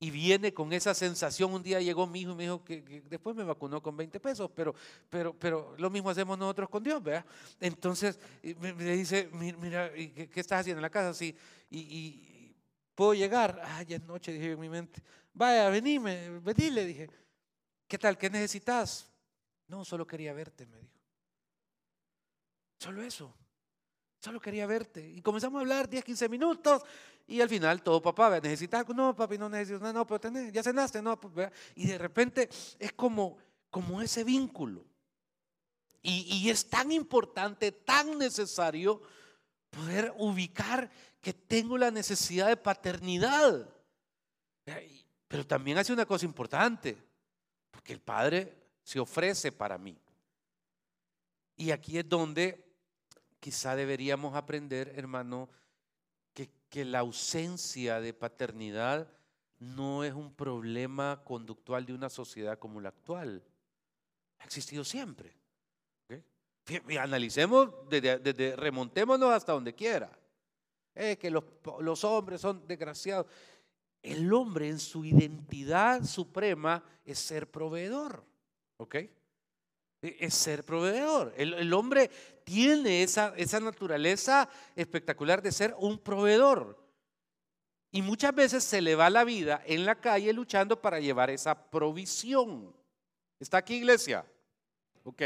y 0.01 0.11
viene 0.11 0.55
con 0.55 0.73
esa 0.73 0.95
sensación, 0.95 1.53
un 1.53 1.63
día 1.63 1.81
llegó 1.81 2.07
mi 2.07 2.21
hijo 2.21 2.33
y 2.33 2.35
me 2.37 2.43
dijo 2.45 2.63
que, 2.63 3.03
después 3.09 3.35
me 3.35 3.43
vacunó 3.43 3.83
con 3.83 3.97
20 3.97 4.21
pesos, 4.21 4.51
pero, 4.55 4.75
pero, 5.11 5.35
pero 5.35 5.75
lo 5.77 5.91
mismo 5.91 6.11
hacemos 6.11 6.39
nosotros 6.39 6.69
con 6.69 6.85
Dios, 6.85 7.03
¿verdad? 7.03 7.25
Entonces 7.61 8.19
me, 8.61 8.73
dice, 8.75 9.29
mira, 9.33 9.93
¿qué, 9.93 10.31
estás 10.37 10.61
haciendo 10.61 10.79
en 10.79 10.83
la 10.83 10.91
casa? 10.91 11.13
Sí, 11.15 11.37
y, 11.71 12.55
puedo 12.95 13.15
llegar. 13.15 13.61
Ay, 13.65 13.87
es 13.91 14.03
noche, 14.03 14.33
dije 14.33 14.53
en 14.53 14.61
mi 14.61 14.69
mente. 14.69 15.03
Vaya, 15.33 15.69
venime, 15.69 16.41
vení, 16.41 16.71
le 16.71 16.85
dije. 16.85 17.11
¿Qué 17.87 17.97
tal? 17.97 18.19
¿Qué 18.19 18.29
necesitas? 18.29 19.11
No, 19.67 19.85
solo 19.85 20.07
quería 20.07 20.33
verte, 20.33 20.67
me 20.67 20.79
dijo. 20.79 20.93
Solo 22.79 23.03
eso. 23.03 23.35
Solo 24.21 24.41
quería 24.41 24.67
verte. 24.67 25.09
Y 25.09 25.23
comenzamos 25.23 25.59
a 25.59 25.61
hablar 25.61 25.89
10, 25.89 26.05
15 26.05 26.29
minutos. 26.29 26.83
Y 27.27 27.41
al 27.41 27.49
final 27.49 27.83
todo, 27.83 28.03
papá, 28.03 28.41
necesitas. 28.41 28.89
No, 28.89 29.15
papi, 29.15 29.39
no 29.39 29.49
necesito 29.49 29.79
nada. 29.79 29.93
No, 29.93 30.07
pero 30.07 30.21
tenés, 30.21 30.53
ya 30.53 30.63
cenaste. 30.63 31.01
No, 31.01 31.19
pues, 31.21 31.51
y 31.75 31.87
de 31.87 31.99
repente 31.99 32.49
es 32.79 32.93
como, 32.93 33.37
como 33.71 34.03
ese 34.03 34.25
vínculo. 34.25 34.85
Y, 36.03 36.23
y 36.37 36.51
es 36.51 36.69
tan 36.69 36.91
importante, 36.91 37.73
tan 37.73 38.19
necesario 38.19 39.03
poder 39.71 40.13
ubicar 40.17 40.91
que 41.21 41.33
tengo 41.33 41.77
la 41.77 41.91
necesidad 41.91 42.49
de 42.49 42.57
paternidad. 42.57 43.69
Pero 45.29 45.47
también 45.47 45.79
hace 45.79 45.93
una 45.93 46.07
cosa 46.07 46.25
importante, 46.25 46.97
porque 47.71 47.93
el 47.93 48.01
Padre 48.01 48.57
se 48.83 48.99
ofrece 48.99 49.53
para 49.53 49.79
mí. 49.79 49.97
Y 51.57 51.71
aquí 51.71 51.99
es 51.99 52.09
donde 52.09 52.68
quizá 53.41 53.77
deberíamos 53.77 54.35
aprender, 54.35 54.93
hermano, 54.97 55.49
que, 56.35 56.85
la 56.85 56.99
ausencia 56.99 57.99
de 57.99 58.13
paternidad 58.13 59.09
no 59.59 60.05
es 60.05 60.13
un 60.13 60.35
problema 60.35 61.23
conductual 61.25 61.87
de 61.87 61.95
una 61.95 62.11
sociedad 62.11 62.59
como 62.59 62.79
la 62.79 62.91
actual. 62.91 63.43
Ha 64.39 64.45
existido 64.45 64.85
siempre. 64.85 65.35
analicemos, 67.01 67.71
desde, 67.89 68.55
remontémonos 68.55 69.33
hasta 69.33 69.53
donde 69.53 69.75
quiera. 69.75 70.11
que 70.95 71.31
los, 71.31 71.45
los, 71.81 72.05
hombres 72.05 72.43
son 72.43 72.67
desgraciados. 72.69 73.27
El 74.03 74.31
hombre 74.33 74.69
en 74.69 74.79
su 74.79 75.07
identidad 75.07 76.05
suprema 76.05 76.85
es 77.05 77.19
ser 77.19 77.51
proveedor. 77.51 78.25
¿Ok? 78.77 78.97
E, 80.03 80.17
es 80.21 80.35
ser 80.35 80.65
proveedor. 80.65 81.35
El, 81.37 81.73
hombre 81.73 82.11
tiene 82.45 83.03
esa, 83.03 83.35
esa 83.37 83.61
naturaleza 83.61 84.49
espectacular 84.77 85.43
de 85.43 85.53
ser 85.53 85.75
un 85.79 85.99
proveedor. 85.99 86.79
Y 87.91 88.03
muchas 88.03 88.35
veces 88.35 88.65
se 88.65 88.81
le 88.83 88.95
va 88.95 89.11
la 89.11 89.25
vida 89.25 89.63
en 89.67 89.87
la 89.87 89.95
calle 89.95 90.33
luchando 90.33 90.81
para 90.81 91.01
llevar 91.01 91.31
esa 91.31 91.71
provisión. 91.71 92.75
¿Está 93.41 93.59
aquí, 93.59 93.77
iglesia? 93.77 94.27
Ok. 95.05 95.23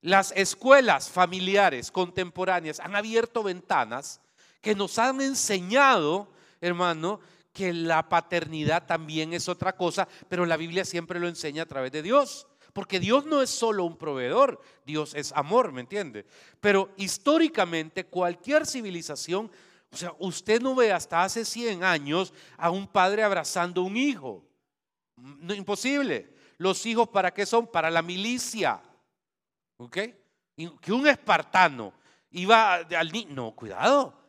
Las 0.00 0.32
escuelas 0.32 1.08
familiares 1.08 1.90
contemporáneas 1.90 2.78
han 2.78 2.94
abierto 2.94 3.42
ventanas 3.42 4.20
que 4.60 4.74
nos 4.74 4.98
han 4.98 5.20
enseñado, 5.20 6.28
hermano, 6.60 7.20
que 7.52 7.72
la 7.72 8.08
paternidad 8.08 8.86
también 8.86 9.32
es 9.32 9.48
otra 9.48 9.76
cosa, 9.76 10.06
pero 10.28 10.44
la 10.44 10.56
Biblia 10.56 10.84
siempre 10.84 11.18
lo 11.18 11.28
enseña 11.28 11.62
a 11.62 11.66
través 11.66 11.90
de 11.92 12.02
Dios. 12.02 12.46
Porque 12.74 12.98
Dios 12.98 13.24
no 13.24 13.40
es 13.40 13.50
solo 13.50 13.84
un 13.84 13.96
proveedor, 13.96 14.60
Dios 14.84 15.14
es 15.14 15.32
amor, 15.32 15.70
¿me 15.70 15.80
entiende? 15.80 16.26
Pero 16.60 16.90
históricamente 16.96 18.04
cualquier 18.04 18.66
civilización, 18.66 19.50
o 19.92 19.96
sea, 19.96 20.12
usted 20.18 20.60
no 20.60 20.74
ve 20.74 20.92
hasta 20.92 21.22
hace 21.22 21.44
100 21.44 21.84
años 21.84 22.34
a 22.58 22.70
un 22.70 22.88
padre 22.88 23.22
abrazando 23.22 23.80
a 23.80 23.84
un 23.84 23.96
hijo. 23.96 24.44
No, 25.16 25.54
imposible. 25.54 26.34
Los 26.58 26.84
hijos 26.84 27.08
para 27.08 27.32
qué 27.32 27.46
son? 27.46 27.68
Para 27.68 27.92
la 27.92 28.02
milicia. 28.02 28.82
¿Ok? 29.76 29.98
Que 30.80 30.92
un 30.92 31.06
espartano 31.06 31.92
iba 32.32 32.74
al 32.74 33.12
niño. 33.12 33.34
No, 33.34 33.52
cuidado. 33.52 34.23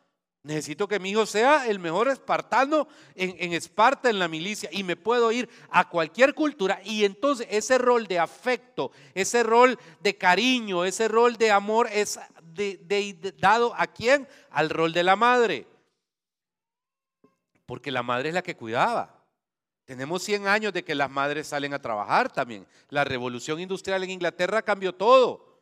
Necesito 0.46 0.86
que 0.86 1.00
mi 1.00 1.10
hijo 1.10 1.26
sea 1.26 1.66
el 1.66 1.80
mejor 1.80 2.06
espartano 2.06 2.86
en, 3.16 3.52
Esparta, 3.52 4.08
en 4.08 4.20
la 4.20 4.28
milicia, 4.28 4.68
y 4.72 4.84
me 4.84 4.94
puedo 4.94 5.32
ir 5.32 5.48
a 5.70 5.88
cualquier 5.88 6.34
cultura. 6.34 6.80
Y 6.84 7.04
entonces 7.04 7.48
ese 7.50 7.78
rol 7.78 8.06
de 8.06 8.20
afecto, 8.20 8.92
ese 9.12 9.42
rol 9.42 9.76
de 9.98 10.16
cariño, 10.16 10.84
ese 10.84 11.08
rol 11.08 11.36
de 11.36 11.50
amor 11.50 11.88
es 11.92 12.20
dado 13.38 13.74
a 13.74 13.88
quién? 13.88 14.28
Al 14.50 14.70
rol 14.70 14.92
de 14.92 15.02
la 15.02 15.16
madre. 15.16 15.66
Porque 17.66 17.90
la 17.90 18.04
madre 18.04 18.28
es 18.28 18.34
la 18.36 18.42
que 18.42 18.54
cuidaba. 18.54 19.24
Tenemos 19.84 20.22
100 20.22 20.46
años 20.46 20.72
de 20.72 20.84
que 20.84 20.94
las 20.94 21.10
madres 21.10 21.48
salen 21.48 21.74
a 21.74 21.82
trabajar 21.82 22.32
también. 22.32 22.68
La 22.88 23.02
revolución 23.02 23.58
industrial 23.58 24.04
en 24.04 24.10
Inglaterra 24.10 24.62
cambió 24.62 24.94
todo. 24.94 25.55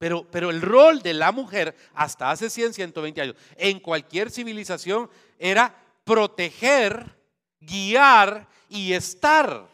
Pero, 0.00 0.26
pero 0.30 0.48
el 0.48 0.62
rol 0.62 1.02
de 1.02 1.12
la 1.12 1.30
mujer 1.30 1.76
hasta 1.92 2.30
hace 2.30 2.48
100, 2.48 2.72
120 2.72 3.20
años 3.20 3.36
en 3.54 3.78
cualquier 3.80 4.30
civilización 4.30 5.10
era 5.38 5.76
proteger, 6.04 7.18
guiar 7.60 8.48
y 8.70 8.94
estar. 8.94 9.68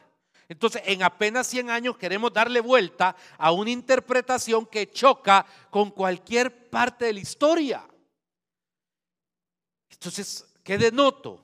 Entonces, 0.49 0.83
en 0.85 1.05
apenas 1.05 1.47
100 1.47 1.71
años 1.71 1.97
queremos 1.97 2.33
darle 2.33 2.59
vuelta 2.59 3.15
a 3.39 3.53
una 3.53 3.71
interpretación 3.71 4.67
que 4.67 4.91
choca 4.91 5.47
con 5.71 5.93
cualquier 5.93 6.71
parte 6.71 7.05
de 7.05 7.13
la 7.13 7.21
historia. 7.21 7.87
Entonces, 9.89 10.45
¿qué 10.65 10.77
denoto? 10.77 11.41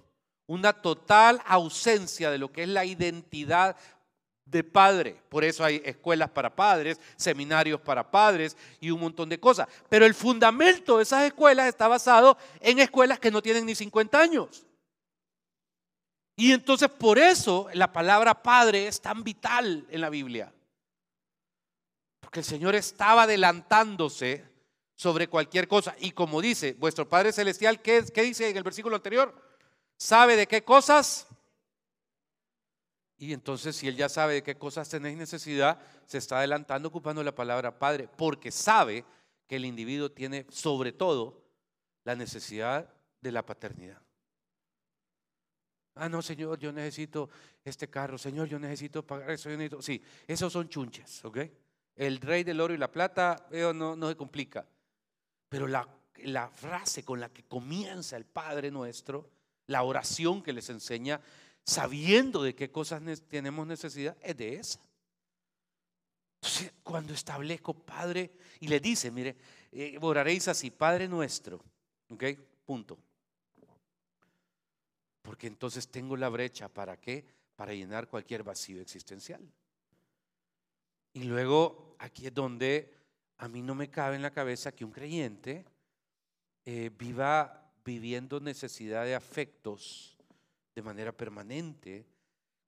Una 0.48 0.72
total 0.72 1.40
ausencia 1.46 2.32
de 2.32 2.38
lo 2.38 2.50
que 2.50 2.64
es 2.64 2.68
la 2.68 2.84
identidad 2.84 3.76
de 4.44 4.64
padre. 4.64 5.20
Por 5.28 5.44
eso 5.44 5.64
hay 5.64 5.80
escuelas 5.84 6.30
para 6.30 6.54
padres, 6.54 7.00
seminarios 7.16 7.80
para 7.80 8.10
padres 8.10 8.56
y 8.80 8.90
un 8.90 9.00
montón 9.00 9.28
de 9.28 9.40
cosas. 9.40 9.68
Pero 9.88 10.04
el 10.04 10.14
fundamento 10.14 10.96
de 10.96 11.04
esas 11.04 11.24
escuelas 11.24 11.68
está 11.68 11.88
basado 11.88 12.36
en 12.60 12.78
escuelas 12.78 13.18
que 13.18 13.30
no 13.30 13.42
tienen 13.42 13.66
ni 13.66 13.74
50 13.74 14.20
años. 14.20 14.66
Y 16.36 16.52
entonces 16.52 16.88
por 16.88 17.18
eso 17.18 17.68
la 17.74 17.92
palabra 17.92 18.42
padre 18.42 18.86
es 18.86 19.00
tan 19.00 19.22
vital 19.22 19.86
en 19.90 20.00
la 20.00 20.10
Biblia. 20.10 20.52
Porque 22.20 22.40
el 22.40 22.46
Señor 22.46 22.74
estaba 22.74 23.24
adelantándose 23.24 24.44
sobre 24.94 25.28
cualquier 25.28 25.68
cosa. 25.68 25.94
Y 26.00 26.12
como 26.12 26.40
dice 26.40 26.74
vuestro 26.78 27.08
Padre 27.08 27.32
Celestial, 27.32 27.82
¿qué, 27.82 28.04
qué 28.14 28.22
dice 28.22 28.48
en 28.48 28.56
el 28.56 28.62
versículo 28.62 28.96
anterior? 28.96 29.34
¿Sabe 29.96 30.36
de 30.36 30.46
qué 30.46 30.64
cosas? 30.64 31.26
Y 33.22 33.32
entonces, 33.32 33.76
si 33.76 33.86
él 33.86 33.94
ya 33.94 34.08
sabe 34.08 34.34
de 34.34 34.42
qué 34.42 34.56
cosas 34.56 34.88
tenéis 34.88 35.16
necesidad, 35.16 35.78
se 36.06 36.18
está 36.18 36.38
adelantando 36.38 36.88
ocupando 36.88 37.22
la 37.22 37.32
palabra 37.32 37.78
Padre, 37.78 38.08
porque 38.16 38.50
sabe 38.50 39.04
que 39.46 39.54
el 39.54 39.64
individuo 39.64 40.10
tiene 40.10 40.44
sobre 40.50 40.90
todo 40.90 41.40
la 42.02 42.16
necesidad 42.16 42.92
de 43.20 43.30
la 43.30 43.46
paternidad. 43.46 44.02
Ah, 45.94 46.08
no, 46.08 46.20
Señor, 46.20 46.58
yo 46.58 46.72
necesito 46.72 47.30
este 47.64 47.88
carro. 47.88 48.18
Señor, 48.18 48.48
yo 48.48 48.58
necesito 48.58 49.06
pagar 49.06 49.30
eso. 49.30 49.50
Sí, 49.80 50.02
esos 50.26 50.52
son 50.52 50.68
chunches, 50.68 51.24
¿ok? 51.24 51.38
El 51.94 52.20
rey 52.20 52.42
del 52.42 52.60
oro 52.60 52.74
y 52.74 52.78
la 52.78 52.90
plata, 52.90 53.46
no, 53.72 53.94
no 53.94 54.08
se 54.08 54.16
complica. 54.16 54.66
Pero 55.48 55.68
la 55.68 56.48
frase 56.48 57.04
con 57.04 57.20
la 57.20 57.28
que 57.28 57.44
comienza 57.44 58.16
el 58.16 58.24
Padre 58.24 58.72
nuestro, 58.72 59.30
la 59.68 59.84
oración 59.84 60.42
que 60.42 60.52
les 60.52 60.68
enseña, 60.70 61.20
sabiendo 61.64 62.42
de 62.42 62.54
qué 62.54 62.70
cosas 62.70 63.02
tenemos 63.28 63.66
necesidad, 63.66 64.16
es 64.20 64.36
de 64.36 64.54
esa. 64.56 64.80
Entonces, 66.40 66.72
cuando 66.82 67.14
establezco 67.14 67.72
Padre 67.72 68.32
y 68.60 68.66
le 68.66 68.80
dice, 68.80 69.10
mire, 69.10 69.36
eh, 69.70 69.96
oraréis 70.00 70.48
así, 70.48 70.70
Padre 70.70 71.06
nuestro, 71.06 71.62
¿ok? 72.10 72.24
Punto. 72.64 72.98
Porque 75.22 75.46
entonces 75.46 75.88
tengo 75.88 76.16
la 76.16 76.28
brecha, 76.28 76.68
¿para 76.68 76.96
qué? 76.96 77.24
Para 77.54 77.72
llenar 77.74 78.08
cualquier 78.08 78.42
vacío 78.42 78.80
existencial. 78.80 79.40
Y 81.12 81.24
luego, 81.24 81.94
aquí 81.98 82.26
es 82.26 82.34
donde 82.34 82.92
a 83.38 83.46
mí 83.46 83.62
no 83.62 83.74
me 83.74 83.88
cabe 83.88 84.16
en 84.16 84.22
la 84.22 84.32
cabeza 84.32 84.72
que 84.72 84.84
un 84.84 84.90
creyente 84.90 85.64
eh, 86.64 86.90
viva 86.98 87.72
viviendo 87.84 88.40
necesidad 88.40 89.04
de 89.04 89.14
afectos 89.14 90.16
de 90.74 90.82
manera 90.82 91.12
permanente 91.12 92.06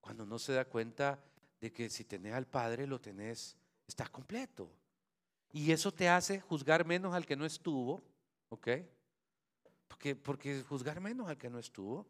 Cuando 0.00 0.26
no 0.26 0.38
se 0.38 0.52
da 0.52 0.64
cuenta 0.64 1.22
de 1.60 1.72
que 1.72 1.88
si 1.88 2.04
tenés 2.04 2.34
al 2.34 2.46
Padre, 2.46 2.86
lo 2.86 3.00
tenés, 3.00 3.56
estás 3.86 4.10
completo. 4.10 4.70
Y 5.50 5.72
eso 5.72 5.92
te 5.92 6.08
hace 6.08 6.40
juzgar 6.40 6.84
menos 6.84 7.14
al 7.14 7.24
que 7.24 7.36
no 7.36 7.46
estuvo, 7.46 8.02
¿ok? 8.50 8.68
Porque, 9.88 10.14
porque 10.14 10.62
juzgar 10.62 11.00
menos 11.00 11.28
al 11.28 11.38
que 11.38 11.48
no 11.48 11.58
estuvo 11.58 12.06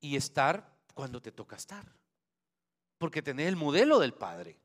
y 0.00 0.16
estar 0.16 0.76
cuando 0.92 1.22
te 1.22 1.32
toca 1.32 1.56
estar. 1.56 1.90
Porque 2.98 3.22
tenés 3.22 3.48
el 3.48 3.56
modelo 3.56 3.98
del 3.98 4.12
Padre. 4.12 4.58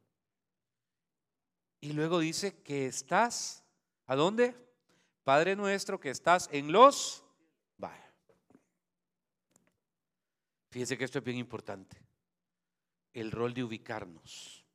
Y 1.80 1.94
luego 1.94 2.20
dice 2.20 2.62
que 2.64 2.88
estás, 2.88 3.64
¿a 4.08 4.16
dónde? 4.16 4.56
Padre 5.24 5.56
nuestro, 5.56 6.00
que 6.00 6.10
estás 6.10 6.50
en 6.52 6.72
los... 6.72 7.24
Vaya. 7.78 8.14
Fíjese 10.72 10.98
que 10.98 11.04
esto 11.04 11.20
es 11.20 11.26
bien 11.26 11.38
importante. 11.38 11.98
El 13.14 13.30
rol 13.30 13.54
de 13.54 13.64
ubicarnos. 13.64 14.66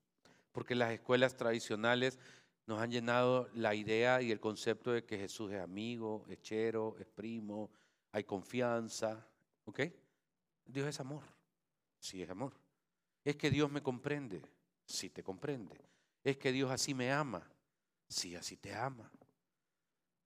Porque 0.53 0.75
las 0.75 0.93
escuelas 0.93 1.37
tradicionales 1.37 2.19
nos 2.67 2.81
han 2.81 2.91
llenado 2.91 3.49
la 3.55 3.75
idea 3.75 4.21
y 4.21 4.31
el 4.31 4.39
concepto 4.39 4.93
de 4.93 5.05
que 5.05 5.19
Jesús 5.19 5.53
es 5.53 5.61
amigo, 5.61 6.25
es 6.29 6.41
chero, 6.43 6.97
es 7.01 7.07
primo, 7.07 7.71
hay 8.13 8.25
confianza. 8.25 9.27
¿Ok? 9.65 9.81
Dios 10.67 10.87
es 10.87 11.01
amor. 11.01 11.25
Sí 11.99 12.23
es 12.23 12.29
amor. 12.29 12.53
Es 13.25 13.37
que 13.37 13.51
Dios 13.51 13.71
me 13.71 13.83
comprende. 13.83 14.43
Sí 14.85 15.09
te 15.09 15.23
comprende. 15.23 15.81
Es 16.23 16.37
que 16.37 16.53
Dios 16.53 16.71
así 16.71 16.93
me 16.93 17.11
ama. 17.11 17.43
Sí, 18.07 18.37
así 18.37 18.59
te 18.59 18.75
ama. 18.75 19.11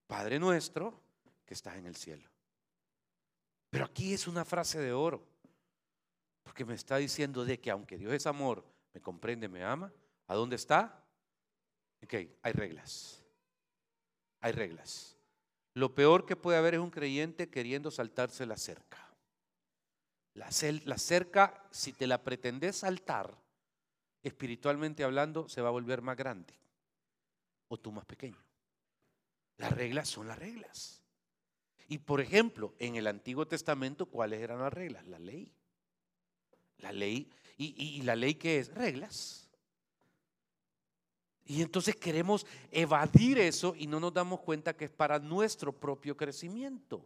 Padre 0.09 0.41
nuestro 0.41 1.01
que 1.47 1.55
estás 1.55 1.77
en 1.77 1.87
el 1.87 1.95
cielo. 1.95 2.29
Pero 3.71 3.85
aquí 3.85 4.13
es 4.13 4.27
una 4.27 4.45
frase 4.45 4.81
de 4.81 4.93
oro. 4.93 5.30
Porque 6.43 6.65
me 6.65 6.75
está 6.75 6.97
diciendo 6.97 7.45
de 7.45 7.61
que 7.61 7.71
aunque 7.71 7.99
Dios 7.99 8.13
es 8.13 8.27
amor, 8.27 8.65
me 8.93 9.01
comprende, 9.01 9.49
me 9.49 9.65
ama, 9.65 9.93
¿a 10.27 10.35
dónde 10.35 10.57
está? 10.57 11.05
Ok, 12.03 12.15
hay 12.43 12.53
reglas. 12.53 13.23
Hay 14.41 14.53
reglas. 14.53 15.17
Lo 15.75 15.95
peor 15.95 16.27
que 16.27 16.37
puede 16.37 16.59
haber 16.59 16.75
es 16.75 16.81
un 16.81 16.91
creyente 16.91 17.49
queriendo 17.49 17.91
saltarse 17.91 18.47
la 18.47 18.57
cerca. 18.57 18.99
La, 20.35 20.49
la 20.85 20.99
cerca, 20.99 21.67
si 21.71 21.93
te 21.93 22.07
la 22.07 22.23
pretendes 22.23 22.77
saltar, 22.77 23.37
espiritualmente 24.23 25.05
hablando, 25.05 25.49
se 25.49 25.61
va 25.61 25.69
a 25.69 25.73
volver 25.73 26.03
más 26.03 26.17
grande 26.17 26.55
o 27.69 27.77
tú 27.77 27.93
más 27.93 28.05
pequeño. 28.05 28.39
Las 29.57 29.73
reglas 29.73 30.09
son 30.09 30.29
las 30.29 30.39
reglas. 30.39 31.03
Y 31.87 31.99
por 31.99 32.21
ejemplo, 32.21 32.75
en 32.79 32.97
el 32.97 33.07
Antiguo 33.07 33.47
Testamento, 33.47 34.07
¿cuáles 34.07 34.41
eran 34.41 34.61
las 34.61 34.73
reglas? 34.73 35.07
La 35.07 35.19
ley. 35.19 35.53
La 36.81 36.93
ley. 36.93 37.29
¿Y, 37.57 37.99
y 37.99 38.03
la 38.03 38.17
ley 38.17 38.35
qué 38.35 38.59
es? 38.59 38.75
Reglas. 38.75 39.49
Y 41.45 41.63
entonces 41.63 41.97
queremos 41.97 42.47
evadir 42.71 43.39
eso 43.39 43.75
y 43.77 43.87
no 43.87 43.99
nos 43.99 44.15
damos 44.15 44.41
cuenta 44.41 44.77
que 44.77 44.85
es 44.85 44.91
para 44.91 45.19
nuestro 45.19 45.73
propio 45.73 46.17
crecimiento. 46.17 47.05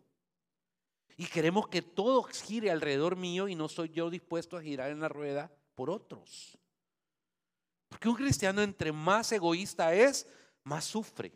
Y 1.17 1.27
queremos 1.27 1.69
que 1.69 1.81
todo 1.81 2.25
gire 2.25 2.71
alrededor 2.71 3.17
mío 3.17 3.49
y 3.49 3.55
no 3.55 3.69
soy 3.69 3.89
yo 3.91 4.11
dispuesto 4.11 4.57
a 4.57 4.63
girar 4.63 4.91
en 4.91 5.01
la 5.01 5.09
rueda 5.09 5.51
por 5.75 5.89
otros. 5.91 6.59
Porque 7.89 8.09
un 8.09 8.17
cristiano 8.17 8.61
entre 8.61 8.91
más 8.93 9.31
egoísta 9.33 9.95
es, 9.95 10.27
más 10.65 10.85
sufre. 10.85 11.33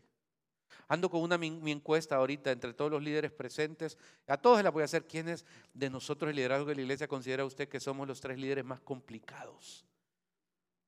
Ando 0.89 1.11
con 1.11 1.21
una 1.21 1.37
mi, 1.37 1.71
encuesta 1.71 2.17
ahorita 2.17 2.51
entre 2.51 2.73
todos 2.73 2.91
los 2.91 3.03
líderes 3.03 3.31
presentes. 3.31 3.99
A 4.27 4.39
todos 4.39 4.63
la 4.63 4.71
voy 4.71 4.83
a 4.83 4.87
hacer. 4.87 5.07
¿Quiénes 5.07 5.45
de 5.75 5.91
nosotros, 5.91 6.31
el 6.31 6.37
liderazgo 6.37 6.67
de 6.67 6.77
la 6.77 6.81
iglesia, 6.81 7.07
considera 7.07 7.45
usted 7.45 7.69
que 7.69 7.79
somos 7.79 8.09
los 8.09 8.21
tres 8.21 8.39
líderes 8.39 8.65
más 8.65 8.81
complicados? 8.81 9.85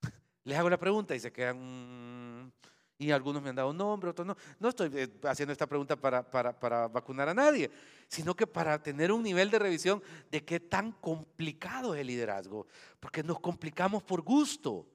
Les 0.44 0.58
hago 0.58 0.70
la 0.70 0.78
pregunta 0.78 1.14
y 1.14 1.20
se 1.20 1.30
quedan... 1.30 2.52
Y 2.96 3.10
algunos 3.12 3.42
me 3.42 3.48
han 3.48 3.56
dado 3.56 3.72
nombre, 3.72 4.10
otros 4.10 4.26
no. 4.26 4.36
No 4.58 4.68
estoy 4.68 4.90
eh, 4.94 5.08
haciendo 5.24 5.52
esta 5.52 5.66
pregunta 5.66 5.96
para, 5.96 6.88
vacunar 6.88 7.30
a 7.30 7.34
nadie, 7.34 7.70
sino 8.08 8.34
que 8.34 8.46
para 8.46 8.82
tener 8.82 9.10
un 9.10 9.22
nivel 9.22 9.50
de 9.50 9.58
revisión 9.58 10.02
de 10.30 10.44
qué 10.44 10.60
tan 10.60 10.92
complicado 10.92 11.94
es 11.94 12.02
el 12.02 12.08
liderazgo. 12.08 12.66
Porque 12.98 13.22
nos 13.22 13.40
complicamos 13.40 14.02
por 14.02 14.20
gusto 14.20 14.86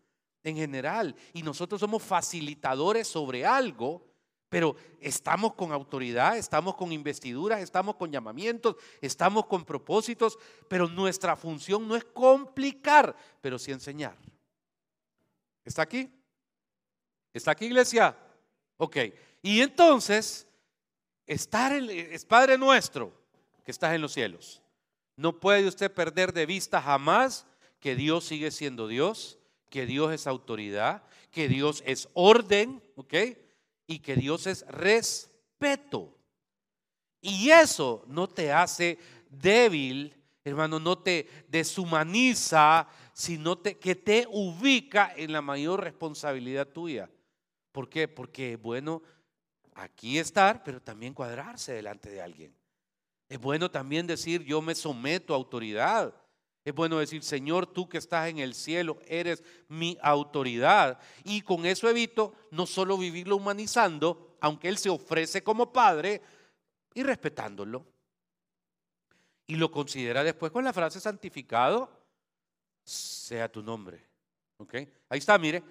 en 0.43 0.55
general 0.55 1.15
y 1.33 1.41
nosotros 1.41 1.81
somos 1.81 2.03
facilitadores 2.03 3.07
sobre 3.07 3.43
algo, 3.43 4.05
pero 4.49 4.75
estamos 5.01 5.53
con 5.53 5.71
autoridad, 5.71 6.37
estamos 6.37 6.75
con 6.75 6.91
investiduras, 6.91 7.61
estamos 7.61 7.95
con 7.95 8.11
llamamientos, 8.11 8.75
estamos 9.01 9.47
con 9.47 9.65
propósitos, 9.65 10.37
pero 10.67 10.87
nuestra 10.87 11.35
función 11.35 11.87
no 11.87 11.95
es 11.95 12.05
complicar, 12.05 13.15
pero 13.41 13.57
sí 13.57 13.71
enseñar. 13.71 14.17
¿Está 15.63 15.81
aquí? 15.81 16.09
¿Está 17.33 17.51
aquí, 17.51 17.65
iglesia? 17.65 18.17
Ok. 18.77 18.97
Y 19.41 19.61
entonces, 19.61 20.47
estar 21.25 21.73
en, 21.73 21.89
es 21.89 22.23
Padre 22.23 22.57
nuestro 22.57 23.11
que 23.63 23.71
estás 23.71 23.93
en 23.93 24.01
los 24.01 24.13
cielos. 24.13 24.61
No 25.17 25.39
puede 25.39 25.67
usted 25.67 25.91
perder 25.91 26.33
de 26.33 26.45
vista 26.45 26.81
jamás 26.81 27.45
que 27.79 27.95
Dios 27.95 28.25
sigue 28.25 28.51
siendo 28.51 28.87
Dios, 28.87 29.39
que 29.69 29.85
Dios 29.85 30.13
es 30.13 30.27
autoridad, 30.27 31.03
que 31.31 31.47
Dios 31.47 31.83
es 31.85 32.09
orden, 32.13 32.81
¿ok? 32.95 33.13
Y 33.87 33.99
que 33.99 34.15
Dios 34.15 34.47
es 34.47 34.65
respeto. 34.67 36.17
Y 37.21 37.49
eso 37.49 38.03
no 38.07 38.27
te 38.27 38.51
hace 38.51 38.99
débil, 39.29 40.13
hermano, 40.43 40.79
no 40.79 40.97
te 40.97 41.27
deshumaniza, 41.47 42.87
sino 43.13 43.61
que 43.61 43.95
te 43.95 44.27
ubica 44.29 45.13
en 45.15 45.31
la 45.31 45.41
mayor 45.41 45.83
responsabilidad 45.83 46.67
tuya. 46.67 47.09
¿Por 47.71 47.89
qué? 47.89 48.07
Porque 48.07 48.53
es 48.53 48.61
bueno 48.61 49.01
aquí 49.73 50.17
estar, 50.19 50.63
pero 50.63 50.81
también 50.81 51.13
cuadrarse 51.13 51.73
delante 51.73 52.09
de 52.09 52.21
alguien. 52.21 52.55
Es 53.27 53.39
bueno 53.39 53.71
también 53.71 54.05
decir, 54.07 54.43
yo 54.43 54.61
me 54.61 54.75
someto 54.75 55.33
a 55.33 55.37
autoridad. 55.37 56.13
Es 56.65 56.73
bueno 56.73 56.97
decir, 56.97 57.21
Señor, 57.21 57.67
tú 57.67 57.87
que 57.87 57.99
estás 57.99 58.27
en 58.27 58.39
el 58.39 58.55
cielo, 58.55 58.99
eres 59.05 59.43
mi 59.67 59.99
autoridad. 60.01 60.99
Y 61.23 61.41
con 61.41 61.63
eso 61.67 61.87
evito 61.87 62.33
no 62.49 62.65
solo 62.65 62.97
vivirlo 62.97 63.35
humanizando, 63.35 64.35
aunque 64.41 64.67
Él 64.67 64.79
se 64.79 64.89
ofrece 64.89 65.43
como 65.43 65.71
Padre, 65.71 66.23
y 66.95 67.03
respetándolo. 67.03 67.85
Y 69.45 69.57
lo 69.57 69.69
considera 69.69 70.23
después 70.23 70.51
con 70.51 70.63
la 70.63 70.73
frase 70.73 70.99
santificado 70.99 71.87
sea 72.83 73.51
tu 73.51 73.61
nombre. 73.61 74.03
¿Ok? 74.57 74.73
Ahí 75.09 75.19
está, 75.19 75.37
mire. 75.37 75.61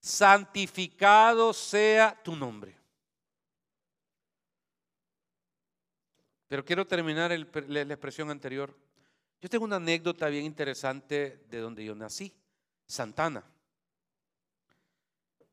Santificado 0.00 1.52
sea 1.52 2.18
tu 2.22 2.34
nombre. 2.34 2.74
Pero 6.48 6.64
quiero 6.64 6.86
terminar 6.86 7.30
la 7.68 7.80
expresión 7.82 8.30
anterior. 8.30 8.74
Yo 9.44 9.50
tengo 9.50 9.66
una 9.66 9.76
anécdota 9.76 10.30
bien 10.30 10.46
interesante 10.46 11.44
de 11.50 11.58
donde 11.58 11.84
yo 11.84 11.94
nací, 11.94 12.32
Santana. 12.86 13.44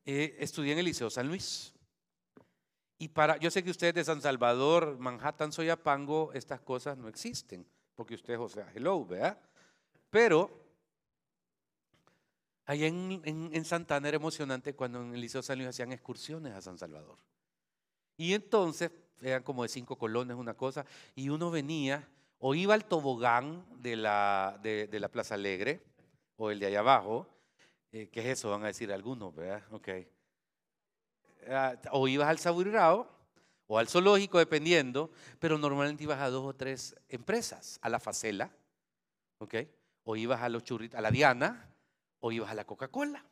Eh, 0.06 0.34
estudié 0.38 0.72
en 0.72 0.78
el 0.78 0.86
Liceo 0.86 1.10
San 1.10 1.28
Luis. 1.28 1.74
Y 2.96 3.08
para, 3.08 3.36
yo 3.36 3.50
sé 3.50 3.62
que 3.62 3.70
ustedes 3.70 3.92
de 3.92 4.02
San 4.02 4.22
Salvador, 4.22 4.96
Manhattan, 4.98 5.52
Soyapango, 5.52 6.32
estas 6.32 6.62
cosas 6.62 6.96
no 6.96 7.06
existen, 7.06 7.66
porque 7.94 8.14
ustedes, 8.14 8.40
o 8.40 8.48
sea, 8.48 8.72
hello, 8.74 9.04
¿verdad? 9.04 9.38
Pero 10.08 10.64
allá 12.64 12.86
en, 12.86 13.64
Santana 13.66 14.08
era 14.08 14.16
emocionante 14.16 14.74
cuando 14.74 15.02
en 15.02 15.12
el 15.14 15.20
Liceo 15.20 15.42
San 15.42 15.58
Luis 15.58 15.68
hacían 15.68 15.92
excursiones 15.92 16.54
a 16.54 16.62
San 16.62 16.78
Salvador. 16.78 17.18
Y 18.16 18.32
entonces, 18.32 18.90
eran 19.20 19.42
como 19.42 19.64
de 19.64 19.68
cinco 19.68 19.98
colones 19.98 20.34
una 20.34 20.54
cosa, 20.54 20.86
y 21.14 21.28
uno 21.28 21.50
venía 21.50 22.08
o 22.44 22.56
iba 22.56 22.74
al 22.74 22.84
tobogán 22.84 23.64
de 23.80 23.94
la, 23.94 24.58
de, 24.62 24.88
la 24.98 25.08
Plaza 25.08 25.36
Alegre, 25.36 25.80
o 26.36 26.50
el 26.50 26.58
de 26.58 26.66
allá 26.66 26.80
abajo, 26.80 27.28
eh, 27.92 28.08
¿qué 28.10 28.18
es 28.20 28.38
eso? 28.38 28.50
Van 28.50 28.64
a 28.64 28.66
decir 28.66 28.92
algunos, 28.92 29.32
¿verdad? 29.32 29.62
Ok. 29.70 29.88
Ah, 31.48 31.76
o 31.92 32.08
ibas 32.08 32.28
al 32.28 32.40
Saburirao, 32.40 33.08
o 33.68 33.78
al 33.78 33.86
zoológico, 33.86 34.38
dependiendo, 34.38 35.12
pero 35.38 35.56
normalmente 35.56 36.02
ibas 36.02 36.18
a 36.18 36.30
dos 36.30 36.44
o 36.44 36.52
tres 36.52 36.96
empresas, 37.08 37.78
a 37.80 37.88
la 37.88 38.00
Facela, 38.00 38.50
¿ok? 39.38 39.54
o 40.02 40.16
ibas 40.16 40.42
a 40.42 40.48
los 40.48 40.64
churritos, 40.64 40.98
a 40.98 41.00
la 41.00 41.12
Diana, 41.12 41.70
o 42.18 42.32
ibas 42.32 42.50
a 42.50 42.54
la 42.54 42.64
Coca-Cola. 42.64 43.24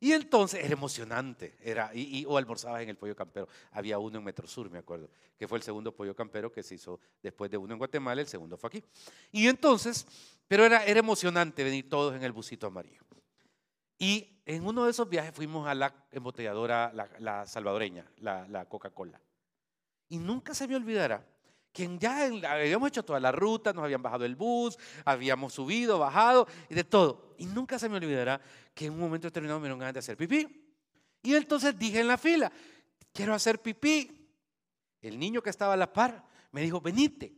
Y 0.00 0.12
entonces 0.12 0.64
era 0.64 0.72
emocionante, 0.72 1.56
era, 1.62 1.90
y, 1.94 2.24
o 2.26 2.36
almorzabas 2.36 2.82
en 2.82 2.90
el 2.90 2.96
pollo 2.96 3.16
campero. 3.16 3.48
Había 3.72 3.98
uno 3.98 4.18
en 4.18 4.24
Metro 4.24 4.46
Sur, 4.46 4.70
me 4.70 4.78
acuerdo, 4.78 5.08
que 5.38 5.48
fue 5.48 5.58
el 5.58 5.64
segundo 5.64 5.94
pollo 5.94 6.14
campero 6.14 6.52
que 6.52 6.62
se 6.62 6.74
hizo 6.74 7.00
después 7.22 7.50
de 7.50 7.56
uno 7.56 7.72
en 7.72 7.78
Guatemala, 7.78 8.20
el 8.20 8.26
segundo 8.26 8.56
fue 8.56 8.68
aquí. 8.68 8.84
Y 9.32 9.48
entonces, 9.48 10.06
pero 10.46 10.64
era, 10.64 10.84
era 10.84 11.00
emocionante 11.00 11.64
venir 11.64 11.88
todos 11.88 12.14
en 12.14 12.22
el 12.22 12.32
busito 12.32 12.66
amarillo. 12.66 13.02
Y 13.98 14.40
en 14.44 14.66
uno 14.66 14.84
de 14.84 14.90
esos 14.90 15.08
viajes 15.08 15.34
fuimos 15.34 15.66
a 15.66 15.74
la 15.74 15.94
embotelladora, 16.10 16.92
la, 17.18 17.46
salvadoreña, 17.46 18.10
la, 18.18 18.46
la 18.48 18.68
Coca-Cola. 18.68 19.20
Y 20.08 20.18
nunca 20.18 20.54
se 20.54 20.68
me 20.68 20.76
olvidará 20.76 21.24
quien 21.74 21.98
ya 21.98 22.24
habíamos 22.24 22.88
hecho 22.88 23.04
toda 23.04 23.18
la 23.18 23.32
ruta, 23.32 23.72
nos 23.72 23.82
habían 23.82 24.00
bajado 24.00 24.24
el 24.24 24.36
bus, 24.36 24.78
habíamos 25.04 25.52
subido, 25.52 25.98
bajado 25.98 26.46
y 26.70 26.74
de 26.74 26.84
todo. 26.84 27.34
Y 27.36 27.46
nunca 27.46 27.80
se 27.80 27.88
me 27.88 27.96
olvidará 27.96 28.40
que 28.72 28.86
en 28.86 28.92
un 28.92 29.00
momento 29.00 29.26
determinado 29.26 29.58
me 29.58 29.64
dieron 29.64 29.80
ganas 29.80 29.94
de 29.94 29.98
hacer 29.98 30.16
pipí. 30.16 30.70
Y 31.20 31.34
entonces 31.34 31.76
dije 31.76 31.98
en 31.98 32.06
la 32.06 32.16
fila, 32.16 32.52
quiero 33.12 33.34
hacer 33.34 33.60
pipí. 33.60 34.30
El 35.02 35.18
niño 35.18 35.42
que 35.42 35.50
estaba 35.50 35.74
a 35.74 35.76
la 35.76 35.92
par 35.92 36.24
me 36.52 36.62
dijo, 36.62 36.80
venite. 36.80 37.34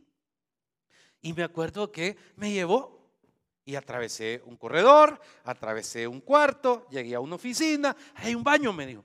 Y 1.19 1.33
me 1.33 1.43
acuerdo 1.43 1.91
que 1.91 2.15
me 2.35 2.51
llevó 2.51 3.11
y 3.65 3.75
atravesé 3.75 4.43
un 4.45 4.55
corredor, 4.55 5.19
atravesé 5.45 6.07
un 6.07 6.21
cuarto, 6.21 6.87
llegué 6.91 7.15
a 7.15 7.19
una 7.19 7.35
oficina, 7.35 7.97
hay 8.13 8.35
un 8.35 8.43
baño, 8.43 8.71
me 8.71 8.85
dijo. 8.85 9.03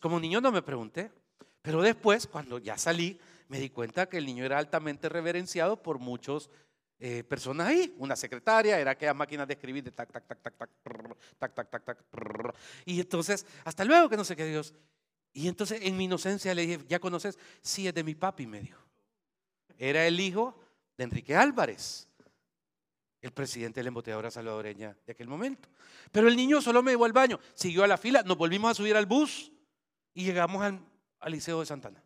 Como 0.00 0.20
niño 0.20 0.40
no 0.40 0.52
me 0.52 0.62
pregunté, 0.62 1.10
pero 1.60 1.82
después, 1.82 2.28
cuando 2.28 2.58
ya 2.58 2.78
salí, 2.78 3.18
me 3.48 3.58
di 3.58 3.70
cuenta 3.70 4.08
que 4.08 4.18
el 4.18 4.26
niño 4.26 4.44
era 4.44 4.58
altamente 4.58 5.08
reverenciado 5.08 5.82
por 5.82 5.98
muchas 5.98 6.50
eh, 7.00 7.24
personas 7.24 7.68
ahí. 7.68 7.94
Una 7.98 8.14
secretaria, 8.14 8.78
era 8.78 8.92
aquellas 8.92 9.16
máquinas 9.16 9.48
de 9.48 9.54
escribir 9.54 9.82
de 9.82 9.90
tac, 9.90 10.12
tac, 10.12 10.26
tac, 10.26 10.42
tac, 10.42 10.56
tac, 10.56 10.70
tac, 11.38 11.54
tac, 11.54 11.70
tac, 11.70 11.84
tac. 11.84 12.54
Y 12.84 13.00
entonces, 13.00 13.46
hasta 13.64 13.84
luego, 13.84 14.08
que 14.08 14.16
no 14.16 14.24
sé 14.24 14.36
qué 14.36 14.44
Dios. 14.44 14.74
Y 15.32 15.48
entonces, 15.48 15.80
en 15.82 15.96
mi 15.96 16.04
inocencia, 16.04 16.54
le 16.54 16.62
dije, 16.62 16.84
¿ya 16.88 16.98
conoces? 16.98 17.38
Sí, 17.62 17.86
es 17.86 17.94
de 17.94 18.04
mi 18.04 18.14
papi, 18.14 18.46
me 18.46 18.60
dijo. 18.60 18.82
Era 19.78 20.06
el 20.06 20.18
hijo 20.20 20.58
de 20.96 21.04
Enrique 21.04 21.36
Álvarez, 21.36 22.08
el 23.20 23.32
presidente 23.32 23.80
de 23.80 23.84
la 23.84 23.88
embotelladora 23.88 24.30
salvadoreña 24.30 24.96
de 25.06 25.12
aquel 25.12 25.28
momento. 25.28 25.68
Pero 26.10 26.28
el 26.28 26.36
niño 26.36 26.60
solo 26.60 26.82
me 26.82 26.90
llevó 26.90 27.04
al 27.04 27.12
baño, 27.12 27.38
siguió 27.54 27.84
a 27.84 27.86
la 27.86 27.96
fila, 27.96 28.22
nos 28.24 28.36
volvimos 28.36 28.72
a 28.72 28.74
subir 28.74 28.96
al 28.96 29.06
bus 29.06 29.52
y 30.12 30.24
llegamos 30.24 30.62
al, 30.62 30.80
al 31.20 31.32
Liceo 31.32 31.60
de 31.60 31.66
Santana. 31.66 32.02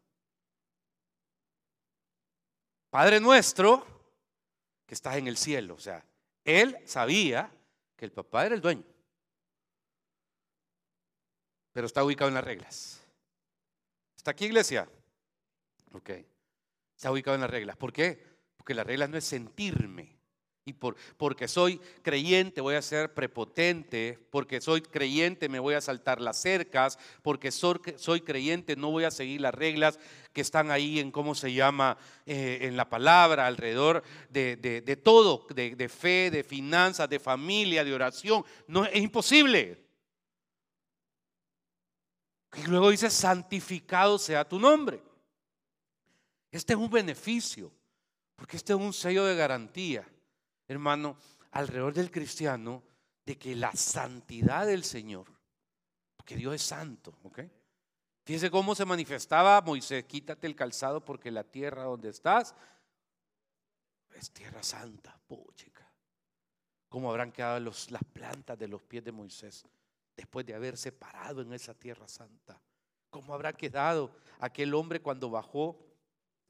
Padre 2.92 3.20
nuestro, 3.20 3.86
que 4.84 4.92
estás 4.92 5.16
en 5.16 5.26
el 5.26 5.38
cielo. 5.38 5.76
O 5.76 5.78
sea, 5.78 6.04
él 6.44 6.76
sabía 6.84 7.50
que 7.96 8.04
el 8.04 8.12
papá 8.12 8.44
era 8.44 8.54
el 8.54 8.60
dueño. 8.60 8.84
Pero 11.72 11.86
está 11.86 12.04
ubicado 12.04 12.28
en 12.28 12.34
las 12.34 12.44
reglas. 12.44 13.02
¿Está 14.14 14.32
aquí, 14.32 14.44
iglesia? 14.44 14.86
Ok. 15.92 16.10
Está 16.94 17.10
ubicado 17.10 17.34
en 17.34 17.40
las 17.40 17.48
reglas. 17.48 17.78
¿Por 17.78 17.94
qué? 17.94 18.26
Porque 18.58 18.74
las 18.74 18.86
reglas 18.86 19.08
no 19.08 19.16
es 19.16 19.24
sentirme. 19.24 20.11
Y 20.64 20.74
por, 20.74 20.94
porque 21.16 21.48
soy 21.48 21.80
creyente 22.02 22.60
voy 22.60 22.76
a 22.76 22.82
ser 22.82 23.12
prepotente, 23.12 24.16
porque 24.30 24.60
soy 24.60 24.80
creyente 24.80 25.48
me 25.48 25.58
voy 25.58 25.74
a 25.74 25.80
saltar 25.80 26.20
las 26.20 26.40
cercas, 26.40 27.00
porque 27.22 27.50
soy, 27.50 28.20
creyente 28.20 28.76
no 28.76 28.92
voy 28.92 29.02
a 29.02 29.10
seguir 29.10 29.40
las 29.40 29.54
reglas 29.54 29.98
que 30.32 30.40
están 30.40 30.70
ahí 30.70 31.00
en 31.00 31.10
cómo 31.10 31.34
se 31.34 31.52
llama 31.52 31.98
eh, 32.26 32.58
en 32.62 32.76
la 32.76 32.88
palabra, 32.88 33.48
alrededor 33.48 34.04
de, 34.30 34.54
de, 34.56 34.96
todo, 34.96 35.48
de, 35.52 35.74
de, 35.74 35.88
fe, 35.88 36.30
de 36.30 36.44
finanzas, 36.44 37.10
de 37.10 37.18
familia, 37.18 37.82
de 37.82 37.94
oración. 37.94 38.44
No, 38.68 38.84
es 38.84 39.02
imposible. 39.02 39.84
Y 42.54 42.68
luego 42.68 42.90
dice, 42.90 43.10
santificado 43.10 44.16
sea 44.16 44.48
tu 44.48 44.60
nombre. 44.60 45.02
Este 46.52 46.74
es 46.74 46.78
un 46.78 46.90
beneficio, 46.90 47.72
porque 48.36 48.58
este 48.58 48.74
es 48.74 48.78
un 48.78 48.92
sello 48.92 49.24
de 49.24 49.34
garantía 49.34 50.06
hermano, 50.68 51.16
alrededor 51.50 51.94
del 51.94 52.10
cristiano 52.10 52.82
de 53.24 53.38
que 53.38 53.54
la 53.54 53.72
santidad 53.72 54.66
del 54.66 54.84
Señor, 54.84 55.26
porque 56.16 56.36
Dios 56.36 56.54
es 56.54 56.62
santo, 56.62 57.18
¿ok? 57.22 57.40
Fíjese 58.24 58.50
cómo 58.50 58.74
se 58.74 58.84
manifestaba 58.84 59.60
Moisés, 59.60 60.04
quítate 60.04 60.46
el 60.46 60.54
calzado 60.54 61.04
porque 61.04 61.30
la 61.30 61.44
tierra 61.44 61.84
donde 61.84 62.10
estás 62.10 62.54
es 64.14 64.30
tierra 64.30 64.62
santa, 64.62 65.18
chica. 65.54 65.90
¿Cómo 66.88 67.10
habrán 67.10 67.32
quedado 67.32 67.58
las 67.58 68.04
plantas 68.12 68.58
de 68.58 68.68
los 68.68 68.82
pies 68.82 69.02
de 69.02 69.12
Moisés 69.12 69.64
después 70.14 70.44
de 70.44 70.54
haberse 70.54 70.92
parado 70.92 71.40
en 71.42 71.52
esa 71.52 71.74
tierra 71.74 72.06
santa? 72.06 72.60
¿Cómo 73.10 73.34
habrá 73.34 73.52
quedado 73.52 74.14
aquel 74.38 74.74
hombre 74.74 75.00
cuando 75.00 75.30
bajó 75.30 75.76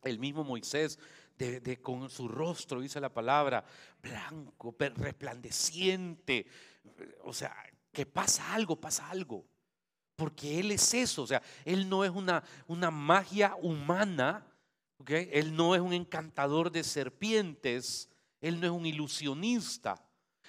el 0.03 0.18
mismo 0.18 0.44
Moisés 0.44 0.98
de, 1.38 1.80
con 1.80 2.08
su 2.10 2.28
rostro, 2.28 2.80
dice 2.80 3.00
la 3.00 3.12
palabra, 3.12 3.64
blanco, 4.00 4.74
resplandeciente. 4.78 6.46
O 7.24 7.32
sea, 7.32 7.54
que 7.92 8.06
pasa 8.06 8.54
algo, 8.54 8.80
pasa 8.80 9.08
algo. 9.10 9.44
Porque 10.16 10.60
Él 10.60 10.70
es 10.70 10.94
eso, 10.94 11.22
o 11.22 11.26
sea, 11.26 11.42
Él 11.64 11.88
no 11.88 12.04
es 12.04 12.10
una, 12.10 12.44
una 12.66 12.90
magia 12.90 13.56
humana, 13.60 14.46
¿okay? 14.98 15.28
Él 15.32 15.56
no 15.56 15.74
es 15.74 15.80
un 15.80 15.92
encantador 15.92 16.70
de 16.70 16.84
serpientes, 16.84 18.08
Él 18.40 18.60
no 18.60 18.66
es 18.66 18.72
un 18.72 18.86
ilusionista. 18.86 20.02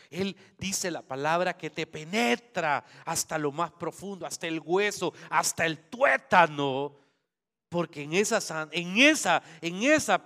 Él 0.10 0.36
dice 0.58 0.92
la 0.92 1.02
palabra 1.02 1.58
que 1.58 1.70
te 1.70 1.88
penetra 1.88 2.86
hasta 3.06 3.38
lo 3.38 3.52
más 3.52 3.72
profundo, 3.72 4.26
hasta 4.26 4.48
el 4.48 4.60
hueso, 4.60 5.14
hasta 5.30 5.66
el 5.66 5.80
tuétano, 5.90 6.96
porque 7.70 8.04
en 8.04 8.14
esa, 8.14 8.70
en 8.72 8.98
esa, 8.98 9.42
en 9.62 9.82
esa 9.82 10.22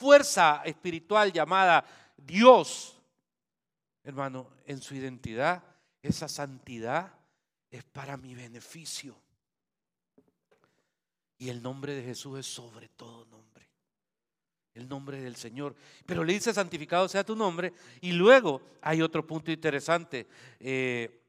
fuerza 0.00 0.62
espiritual 0.64 1.30
llamada 1.30 1.84
Dios, 2.16 2.98
hermano, 4.02 4.48
en 4.64 4.80
su 4.80 4.94
identidad, 4.94 5.62
esa 6.00 6.26
santidad 6.26 7.12
es 7.70 7.84
para 7.84 8.16
mi 8.16 8.34
beneficio. 8.34 9.14
Y 11.36 11.50
el 11.50 11.62
nombre 11.62 11.94
de 11.94 12.02
Jesús 12.02 12.38
es 12.38 12.46
sobre 12.46 12.88
todo 12.88 13.26
nombre. 13.26 13.68
El 14.72 14.88
nombre 14.88 15.20
del 15.20 15.36
Señor. 15.36 15.76
Pero 16.06 16.24
le 16.24 16.32
dice 16.32 16.54
santificado 16.54 17.06
sea 17.06 17.24
tu 17.24 17.36
nombre. 17.36 17.74
Y 18.00 18.12
luego 18.12 18.62
hay 18.80 19.02
otro 19.02 19.26
punto 19.26 19.50
interesante. 19.50 20.26
Eh, 20.58 21.22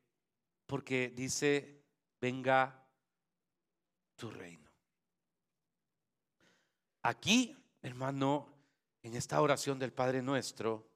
porque 0.65 1.12
dice, 1.13 1.84
venga 2.21 2.86
tu 4.15 4.29
reino. 4.29 4.69
Aquí, 7.03 7.57
hermano, 7.81 8.50
en 9.03 9.15
esta 9.15 9.41
oración 9.41 9.79
del 9.79 9.93
Padre 9.93 10.21
Nuestro, 10.21 10.87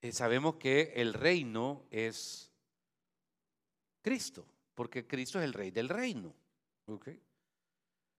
eh, 0.00 0.12
sabemos 0.12 0.56
que 0.56 0.92
el 0.96 1.14
reino 1.14 1.84
es 1.90 2.50
Cristo, 4.02 4.46
porque 4.74 5.06
Cristo 5.06 5.38
es 5.38 5.44
el 5.44 5.52
rey 5.52 5.70
del 5.70 5.88
reino. 5.88 6.34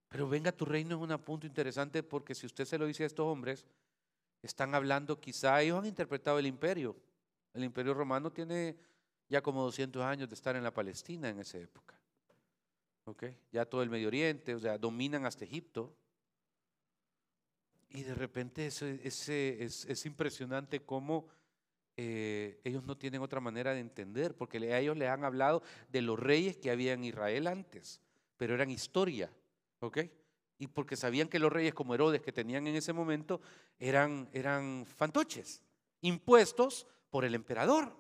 Pero 0.10 0.28
venga, 0.28 0.52
tu 0.52 0.66
reino 0.66 0.96
es 0.96 1.10
un 1.10 1.18
punto 1.20 1.48
interesante 1.48 2.04
porque 2.04 2.36
si 2.36 2.46
usted 2.46 2.66
se 2.66 2.78
lo 2.78 2.86
dice 2.86 3.04
a 3.04 3.08
estos 3.08 3.26
hombres, 3.26 3.66
están 4.42 4.76
hablando, 4.76 5.20
quizá 5.20 5.62
ellos 5.62 5.80
han 5.80 5.86
interpretado 5.86 6.40
el 6.40 6.48
imperio. 6.48 6.96
El 7.54 7.64
imperio 7.64 7.94
romano 7.94 8.32
tiene 8.32 8.78
ya 9.28 9.42
como 9.42 9.64
200 9.64 10.02
años 10.04 10.30
de 10.30 10.36
estar 10.36 10.56
en 10.56 10.64
la 10.64 10.74
Palestina 10.74 11.30
en 11.30 11.40
esa 11.40 11.58
época. 11.58 12.00
Ya 13.52 13.66
todo 13.66 13.82
el 13.82 13.90
Medio 13.90 14.08
Oriente, 14.08 14.54
o 14.54 14.60
sea, 14.60 14.78
dominan 14.78 15.26
hasta 15.26 15.46
Egipto. 15.46 15.96
Y 17.92 18.04
de 18.04 18.14
repente 18.14 18.68
eso, 18.68 18.86
es, 18.86 20.06
impresionante 20.06 20.82
cómo 20.82 21.28
eh, 21.98 22.60
ellos 22.64 22.84
no 22.84 22.98
tienen 22.98 23.22
otra 23.22 23.40
manera 23.40 23.74
de 23.74 23.80
entender, 23.80 24.36
porque 24.36 24.58
a 24.58 24.80
ellos 24.80 24.96
les 24.96 25.10
han 25.10 25.24
hablado 25.24 25.64
de 25.90 26.02
los 26.02 26.20
reyes 26.20 26.58
que 26.58 26.70
había 26.72 26.94
en 26.94 27.04
Israel 27.04 27.48
antes, 27.48 28.00
pero 28.38 28.54
eran 28.54 28.70
historia, 28.70 29.32
¿ok? 29.80 30.00
Y 30.60 30.68
porque 30.68 30.96
sabían 30.96 31.30
que 31.30 31.40
los 31.40 31.52
reyes 31.52 31.74
como 31.74 31.96
Herodes 31.96 32.22
que 32.22 32.32
tenían 32.32 32.68
en 32.68 32.76
ese 32.76 32.94
momento 32.94 33.42
eran, 33.80 34.30
eran 34.34 34.86
fantoches, 34.86 35.64
impuestos 36.02 36.86
por 37.10 37.26
el 37.26 37.34
emperador. 37.34 37.96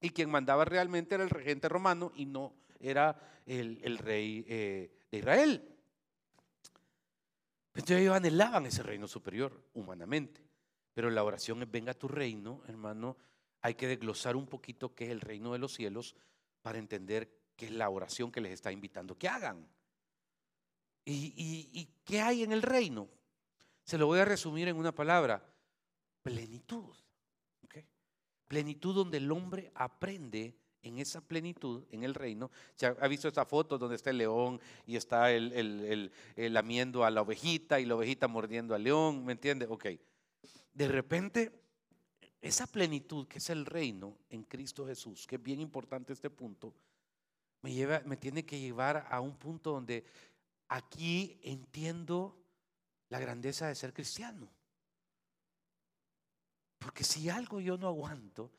Y 0.00 0.10
quien 0.10 0.30
mandaba 0.30 0.64
realmente 0.64 1.14
era 1.14 1.24
el 1.24 1.30
regente 1.30 1.68
romano 1.68 2.12
y 2.14 2.26
no 2.26 2.54
era 2.80 3.18
el, 3.46 3.98
rey 3.98 4.44
eh, 4.48 4.90
de 5.10 5.18
Israel. 5.18 5.73
Entonces 7.74 8.02
ellos 8.02 8.14
anhelaban 8.14 8.66
ese 8.66 8.82
reino 8.82 9.08
superior 9.08 9.68
humanamente. 9.74 10.40
Pero 10.94 11.10
la 11.10 11.24
oración 11.24 11.62
es 11.62 11.70
venga 11.70 11.90
a 11.90 11.98
tu 11.98 12.06
reino, 12.06 12.62
hermano. 12.68 13.16
Hay 13.62 13.74
que 13.74 13.88
desglosar 13.88 14.36
un 14.36 14.46
poquito 14.46 14.94
qué 14.94 15.06
es 15.06 15.10
el 15.10 15.20
reino 15.20 15.52
de 15.52 15.58
los 15.58 15.74
cielos 15.74 16.14
para 16.62 16.78
entender 16.78 17.30
qué 17.56 17.66
es 17.66 17.72
la 17.72 17.90
oración 17.90 18.30
que 18.30 18.40
les 18.40 18.52
está 18.52 18.70
invitando 18.70 19.18
que 19.18 19.28
hagan. 19.28 19.68
¿Y, 21.04 21.88
qué 22.04 22.20
hay 22.20 22.44
en 22.44 22.52
el 22.52 22.62
reino? 22.62 23.08
Se 23.82 23.98
lo 23.98 24.06
voy 24.06 24.20
a 24.20 24.24
resumir 24.24 24.68
en 24.68 24.76
una 24.76 24.94
palabra. 24.94 25.44
Plenitud. 26.22 26.96
Plenitud 28.46 28.94
donde 28.94 29.18
el 29.18 29.30
hombre 29.32 29.72
aprende 29.74 30.56
en 30.84 30.98
esa 30.98 31.20
plenitud, 31.20 31.82
en 31.90 32.04
el 32.04 32.14
reino. 32.14 32.50
¿Se 32.76 32.86
ha 32.86 33.08
visto 33.08 33.26
esta 33.26 33.44
foto 33.44 33.78
donde 33.78 33.96
está 33.96 34.10
el 34.10 34.18
león 34.18 34.60
y 34.86 34.96
está 34.96 35.32
el, 35.32 36.12
lamiendo 36.36 37.04
a 37.04 37.10
la 37.10 37.22
ovejita 37.22 37.80
y 37.80 37.86
la 37.86 37.96
ovejita 37.96 38.28
mordiendo 38.28 38.74
al 38.74 38.84
león? 38.84 39.24
¿Me 39.24 39.32
entiende? 39.32 39.66
Ok. 39.66 39.86
De 40.72 40.88
repente, 40.88 41.52
esa 42.40 42.66
plenitud 42.66 43.26
que 43.26 43.38
es 43.38 43.50
el 43.50 43.64
reino 43.64 44.18
en 44.28 44.44
Cristo 44.44 44.86
Jesús, 44.86 45.26
que 45.26 45.36
es 45.36 45.42
bien 45.42 45.60
importante 45.60 46.12
este 46.12 46.30
punto, 46.30 46.74
me, 47.62 47.72
lleva, 47.72 48.02
me 48.04 48.18
tiene 48.18 48.44
que 48.44 48.60
llevar 48.60 49.06
a 49.08 49.20
un 49.20 49.36
punto 49.36 49.72
donde 49.72 50.04
aquí 50.68 51.40
entiendo 51.42 52.36
la 53.08 53.18
grandeza 53.18 53.68
de 53.68 53.74
ser 53.74 53.94
cristiano. 53.94 54.48
Porque 56.78 57.04
si 57.04 57.30
algo 57.30 57.60
yo 57.60 57.78
no 57.78 57.88
aguanto, 57.88 58.52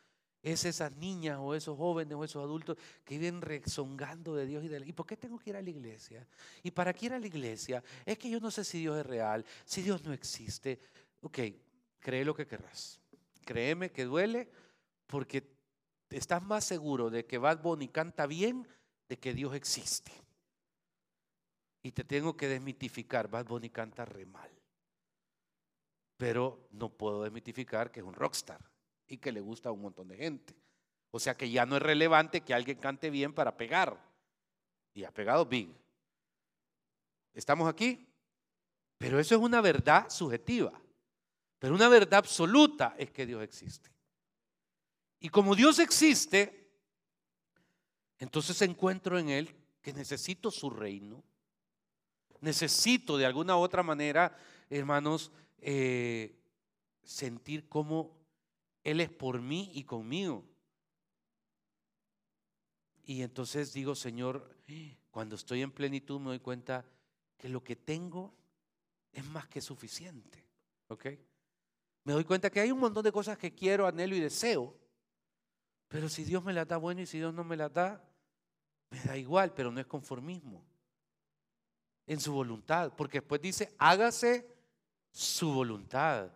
es 0.46 0.64
esas 0.64 0.96
niñas 0.98 1.40
o 1.42 1.56
esos 1.56 1.76
jóvenes 1.76 2.14
o 2.14 2.24
esos 2.24 2.44
adultos 2.44 2.78
que 3.04 3.18
viven 3.18 3.42
rezongando 3.42 4.36
de 4.36 4.46
Dios 4.46 4.64
y 4.64 4.68
de 4.68 4.80
la... 4.80 4.86
¿Y 4.86 4.94
por 4.94 5.08
qué 5.08 5.18
tengo 5.18 5.40
que 5.40 5.50
ir 5.50 5.56
a 5.56 5.62
la 5.62 5.72
iglesia? 5.72 6.26
¿Y 6.62 6.70
para 6.70 6.94
qué 6.94 7.08
ir 7.08 7.14
a 7.14 7.20
la 7.20 7.26
iglesia? 7.26 7.84
Es 8.06 8.20
que 8.20 8.30
yo 8.30 8.40
no 8.40 8.52
sé 8.52 8.64
si 8.64 8.80
Dios 8.80 8.96
es 9.00 9.06
real, 9.08 9.44
si 9.66 9.82
Dios 9.82 10.04
no 10.06 10.14
existe. 10.14 10.80
Ok, 11.22 11.40
cree 12.00 12.24
lo 12.24 12.36
que 12.36 12.46
querrás. 12.46 13.00
Créeme 13.44 13.92
que 13.92 14.06
duele 14.06 14.48
porque 15.08 15.52
estás 16.12 16.44
más 16.44 16.64
seguro 16.64 17.10
de 17.10 17.26
que 17.26 17.40
Bad 17.40 17.64
Bunny 17.64 17.88
canta 17.88 18.28
bien 18.28 18.68
de 19.10 19.18
que 19.18 19.34
Dios 19.34 19.56
existe. 19.56 20.12
Y 21.82 21.92
te 21.92 22.04
tengo 22.04 22.38
que 22.38 22.48
desmitificar, 22.48 23.30
Bad 23.30 23.48
Bunny 23.48 23.72
canta 23.72 24.06
re 24.06 24.28
mal. 24.28 24.52
Pero 26.18 26.68
no 26.70 26.90
puedo 26.90 27.24
desmitificar 27.24 27.92
que 27.92 28.02
es 28.02 28.06
un 28.06 28.14
rockstar 28.14 28.75
y 29.08 29.18
que 29.18 29.32
le 29.32 29.42
gusta 29.42 29.70
a 29.70 29.72
un 29.72 29.82
montón 29.82 30.08
de 30.08 30.18
gente. 30.18 30.56
O 31.12 31.20
sea 31.20 31.36
que 31.36 31.50
ya 31.50 31.66
no 31.66 31.78
es 31.78 31.82
relevante 31.82 32.42
que 32.42 32.54
alguien 32.54 32.78
cante 32.78 33.10
bien 33.10 33.34
para 33.34 33.56
pegar. 33.56 33.98
Y 34.94 35.04
ha 35.04 35.12
pegado 35.12 35.46
Big. 35.46 35.70
¿Estamos 37.34 37.68
aquí? 37.68 38.08
Pero 38.98 39.20
eso 39.20 39.36
es 39.36 39.42
una 39.42 39.62
verdad 39.62 40.10
subjetiva. 40.10 40.74
Pero 41.60 41.76
una 41.76 41.90
verdad 41.90 42.20
absoluta 42.20 42.96
es 42.98 43.12
que 43.12 43.26
Dios 43.26 43.42
existe. 43.44 43.90
Y 45.20 45.30
como 45.30 45.56
Dios 45.56 45.80
existe, 45.80 46.70
entonces 48.20 48.62
encuentro 48.62 49.18
en 49.18 49.30
Él 49.30 49.56
que 49.82 49.94
necesito 49.94 50.52
su 50.52 50.70
reino. 50.70 51.24
Necesito 52.42 53.18
de 53.18 53.26
alguna 53.26 53.58
u 53.58 53.62
otra 53.62 53.84
manera, 53.84 54.38
hermanos, 54.70 55.32
eh, 55.60 56.38
sentir 57.04 57.68
cómo 57.68 58.25
él 58.86 59.02
es 59.02 59.10
por 59.10 59.42
mí 59.42 59.72
y 59.74 59.84
conmigo. 59.84 60.46
Y 63.04 63.24
entonces 63.24 63.74
digo, 63.74 63.96
Señor, 63.96 64.56
cuando 65.10 65.36
estoy 65.36 65.64
en 65.64 65.72
plenitud 65.72 66.20
me 66.20 66.28
doy 66.28 66.40
cuenta 66.40 66.86
que 67.36 67.50
lo 67.50 67.64
que 67.64 67.76
tengo 67.76 68.34
es 69.12 69.26
más 69.26 69.48
que 69.48 69.60
suficiente. 69.60 70.46
¿Ok? 70.88 71.08
Me 72.04 72.14
doy 72.14 72.24
cuenta 72.24 72.52
que 72.52 72.60
hay 72.60 72.72
un 72.72 72.80
montón 72.80 73.04
de 73.04 73.12
cosas 73.12 73.40
que 73.40 73.56
quiero, 73.56 73.88
anhelo 73.88 74.16
y 74.16 74.20
deseo. 74.20 74.78
Pero 75.88 76.08
si 76.08 76.24
Dios 76.24 76.44
me 76.44 76.54
las 76.54 76.68
da 76.68 76.78
bueno 76.78 77.02
y 77.02 77.08
si 77.08 77.18
Dios 77.18 77.34
no 77.34 77.44
me 77.44 77.58
las 77.58 77.74
da, 77.74 78.08
me 78.92 79.00
da 79.00 79.18
igual, 79.18 79.54
pero 79.56 79.72
no 79.72 79.80
es 79.80 79.88
conformismo. 79.88 80.64
En 82.06 82.20
su 82.20 82.34
voluntad. 82.34 82.94
Porque 82.96 83.20
después 83.20 83.42
dice, 83.42 83.74
hágase 83.80 84.48
su 85.12 85.52
voluntad. 85.52 86.32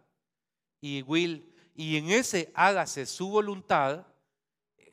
Y 0.81 1.03
Will, 1.03 1.48
y 1.79 1.95
en 1.95 2.09
ese 2.09 2.51
hágase 2.55 3.05
su 3.05 3.29
voluntad 3.29 4.05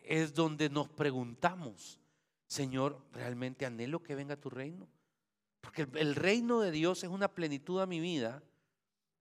es 0.04 0.32
donde 0.32 0.70
nos 0.70 0.88
preguntamos, 0.88 1.98
Señor, 2.46 3.04
¿realmente 3.10 3.66
anhelo 3.66 4.04
que 4.04 4.14
venga 4.14 4.36
tu 4.36 4.50
reino? 4.50 4.86
Porque 5.60 5.88
el 5.94 6.14
reino 6.14 6.60
de 6.60 6.70
Dios 6.70 7.02
es 7.02 7.10
una 7.10 7.26
plenitud 7.26 7.80
a 7.80 7.86
mi 7.86 7.98
vida 7.98 8.40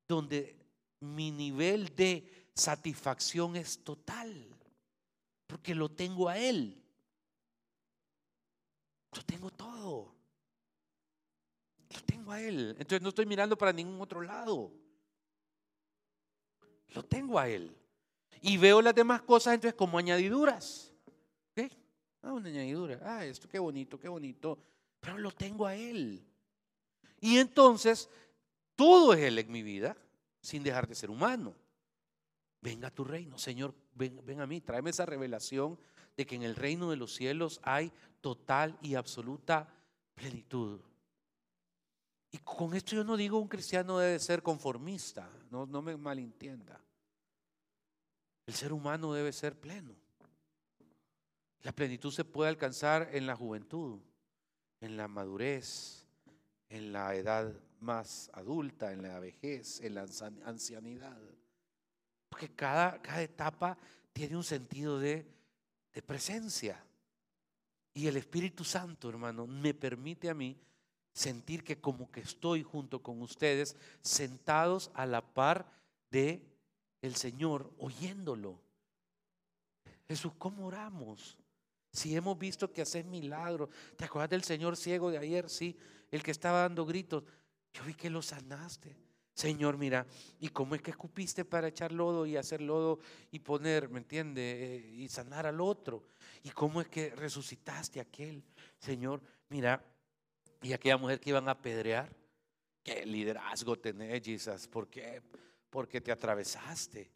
donde 0.08 0.56
mi 1.00 1.32
nivel 1.32 1.96
de 1.96 2.52
satisfacción 2.54 3.56
es 3.56 3.84
total, 3.84 4.48
porque 5.48 5.74
lo 5.74 5.90
tengo 5.90 6.30
a 6.30 6.38
Él. 6.38 6.80
Lo 9.12 9.24
tengo 9.24 9.50
todo. 9.50 10.14
Lo 11.90 12.02
tengo 12.02 12.32
a 12.32 12.40
Él. 12.40 12.76
Entonces 12.78 13.02
no 13.02 13.10
estoy 13.10 13.26
mirando 13.26 13.58
para 13.58 13.74
ningún 13.74 14.00
otro 14.00 14.22
lado. 14.22 14.85
Lo 16.96 17.04
tengo 17.04 17.38
a 17.38 17.48
Él. 17.50 17.76
Y 18.42 18.58
veo 18.58 18.82
las 18.82 18.96
demás 18.96 19.22
cosas 19.22 19.54
entonces 19.54 19.76
como 19.76 19.98
añadiduras. 19.98 20.94
¿Qué? 21.54 21.70
Ah, 22.22 22.32
una 22.32 22.48
añadidura. 22.48 23.00
Ah, 23.04 23.26
esto 23.26 23.50
qué 23.50 23.60
bonito, 23.60 24.00
qué 24.00 24.08
bonito. 24.08 24.58
Pero 25.02 25.18
lo 25.18 25.32
tengo 25.32 25.68
a 25.68 25.76
Él. 25.76 26.26
Y 27.20 27.38
entonces, 27.38 28.10
todo 28.76 29.14
es 29.14 29.20
Él 29.20 29.38
en 29.40 29.52
mi 29.52 29.62
vida, 29.62 29.96
sin 30.42 30.64
dejar 30.64 30.88
de 30.88 30.96
ser 30.96 31.10
humano. 31.10 31.54
Venga 32.62 32.88
a 32.88 32.92
tu 32.92 33.04
reino, 33.04 33.38
Señor, 33.38 33.76
ven, 33.94 34.20
ven 34.26 34.40
a 34.42 34.48
mí, 34.48 34.62
tráeme 34.62 34.90
esa 34.90 35.06
revelación 35.06 35.78
de 36.16 36.26
que 36.26 36.36
en 36.36 36.44
el 36.44 36.56
reino 36.56 36.90
de 36.90 36.96
los 36.96 37.14
cielos 37.14 37.60
hay 37.62 37.92
total 38.22 38.78
y 38.82 38.96
absoluta 38.96 39.68
plenitud. 40.16 40.80
Y 42.32 42.38
con 42.40 42.74
esto 42.74 42.96
yo 42.96 43.04
no 43.04 43.18
digo 43.18 43.38
un 43.38 43.48
cristiano 43.48 44.00
debe 44.00 44.20
ser 44.20 44.42
conformista, 44.42 45.30
no, 45.52 45.66
no 45.66 45.82
me 45.82 45.96
malentienda. 45.96 46.85
El 48.46 48.54
ser 48.54 48.74
humano 48.74 49.14
debe 49.14 49.32
ser 49.32 49.60
pleno. 49.60 49.96
La 51.62 51.72
plenitud 51.72 52.12
se 52.12 52.24
puede 52.24 52.50
alcanzar 52.50 53.10
en 53.14 53.26
la 53.26 53.36
juventud, 53.36 54.00
en 54.82 54.98
la 54.98 55.08
madurez, 55.08 56.06
en 56.70 56.94
la 56.94 57.16
edad 57.16 57.54
más 57.80 58.30
adulta, 58.34 58.94
en 58.94 59.02
la 59.02 59.20
vejez, 59.20 59.82
en 59.82 59.96
la 59.96 60.06
ancianidad. 60.46 61.20
Porque 62.30 62.54
cada, 62.54 63.02
cada 63.02 63.24
etapa 63.24 63.78
tiene 64.14 64.38
un 64.38 64.44
sentido 64.44 65.00
de, 65.00 65.26
de 65.92 66.02
presencia. 66.04 66.84
Y 67.94 68.08
el 68.08 68.18
Espíritu 68.18 68.64
Santo, 68.64 69.10
hermano, 69.10 69.48
me 69.48 69.74
permite 69.74 70.30
a 70.30 70.36
mí 70.36 70.56
sentir 71.14 71.64
que 71.64 71.80
como 71.80 72.12
que 72.12 72.20
estoy 72.20 72.62
junto 72.62 73.02
con 73.02 73.22
ustedes, 73.22 73.76
sentados 74.02 74.92
a 74.94 75.06
la 75.06 75.22
par 75.22 75.66
de 76.12 76.46
el 77.06 77.16
Señor, 77.16 77.72
oyéndolo. 77.78 78.60
Jesús, 80.08 80.34
¿cómo 80.38 80.68
oramos? 80.68 81.38
Si 81.92 82.16
hemos 82.16 82.38
visto 82.38 82.72
que 82.72 82.82
haces 82.82 83.06
milagros. 83.06 83.70
¿Te 83.96 84.06
acuerdas 84.06 84.30
del 84.30 84.44
Señor 84.44 84.76
ciego 84.76 85.10
de 85.10 85.18
ayer? 85.18 85.50
Sí, 85.50 85.78
el 86.12 86.22
que 86.24 86.32
estaba 86.32 86.62
dando 86.62 86.86
gritos. 86.86 87.24
Yo 87.74 87.84
vi 87.84 87.94
que 87.94 88.10
lo 88.10 88.22
sanaste. 88.22 88.96
Señor, 89.34 89.78
mira, 89.78 90.06
¿y 90.40 90.48
cómo 90.50 90.76
es 90.76 90.82
que 90.82 90.92
escupiste 90.92 91.44
para 91.44 91.68
echar 91.68 91.92
lodo 91.92 92.26
y 92.26 92.38
hacer 92.38 92.62
lodo 92.62 93.00
y 93.32 93.40
poner, 93.40 93.90
¿me 93.90 94.00
entiende? 94.00 94.78
Eh, 94.78 94.94
y 94.96 95.10
sanar 95.10 95.46
al 95.46 95.60
otro. 95.60 96.06
¿Y 96.44 96.50
cómo 96.52 96.80
es 96.80 96.88
que 96.88 97.10
resucitaste 97.16 98.00
a 98.00 98.04
aquel? 98.04 98.44
Señor, 98.80 99.22
mira, 99.50 99.84
y 100.62 100.72
aquella 100.72 100.98
mujer 100.98 101.20
que 101.20 101.32
iban 101.32 101.50
a 101.50 101.52
apedrear. 101.52 102.16
¿Qué 102.82 103.06
liderazgo 103.06 103.78
tenés, 103.78 104.24
Jesus? 104.24 104.68
¿Por 104.68 104.88
qué? 104.88 105.22
Porque 105.76 106.00
te 106.00 106.10
atravesaste 106.10 107.12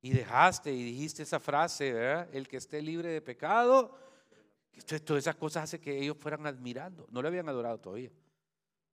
y 0.00 0.10
dejaste 0.10 0.72
y 0.72 0.82
dijiste 0.82 1.22
esa 1.22 1.38
frase, 1.38 1.92
¿verdad? 1.92 2.28
El 2.32 2.48
que 2.48 2.56
esté 2.56 2.82
libre 2.82 3.10
de 3.10 3.20
pecado. 3.20 3.96
Todas 5.04 5.22
esas 5.22 5.36
cosas 5.36 5.62
hace 5.62 5.80
que 5.80 6.00
ellos 6.00 6.16
fueran 6.18 6.44
admirando. 6.48 7.06
No 7.12 7.22
le 7.22 7.28
habían 7.28 7.48
adorado 7.48 7.78
todavía. 7.78 8.10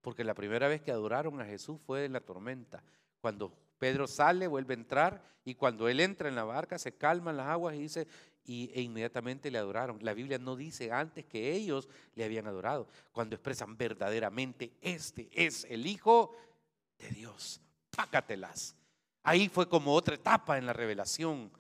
Porque 0.02 0.24
la 0.24 0.36
primera 0.36 0.68
vez 0.68 0.84
que 0.84 0.92
adoraron 0.92 1.42
a 1.42 1.46
Jesús 1.46 1.82
fue 1.84 2.06
en 2.06 2.14
la 2.14 2.20
tormenta. 2.20 2.84
Cuando 3.20 3.52
Pedro 3.80 4.06
sale, 4.06 4.46
vuelve 4.46 4.76
a 4.76 4.78
entrar 4.78 5.24
y 5.44 5.56
cuando 5.56 5.90
él 5.90 6.02
entra 6.02 6.30
en 6.30 6.36
la 6.36 6.44
barca 6.44 6.78
se 6.78 6.92
calman 6.92 7.36
las 7.36 7.48
aguas 7.48 7.74
y 7.74 7.80
dice, 7.80 8.08
y, 8.44 8.70
e 8.76 8.82
inmediatamente 8.84 9.50
le 9.50 9.58
adoraron. 9.58 9.98
La 10.04 10.14
Biblia 10.14 10.38
no 10.38 10.56
dice 10.56 10.92
antes 10.92 11.26
que 11.26 11.52
ellos 11.52 11.90
le 12.14 12.26
habían 12.26 12.46
adorado, 12.46 12.88
cuando 13.12 13.36
expresan 13.36 13.76
verdaderamente, 13.76 14.72
este 14.82 15.32
es 15.34 15.66
el 15.68 15.88
Hijo 15.88 16.36
de 17.00 17.10
Dios. 17.10 17.60
Pácatelas. 17.90 18.76
Ahí 19.24 19.50
fue 19.50 19.68
como 19.68 19.94
otra 19.94 20.16
etapa 20.16 20.58
en 20.58 20.66
la 20.66 20.74
revelación. 20.74 21.52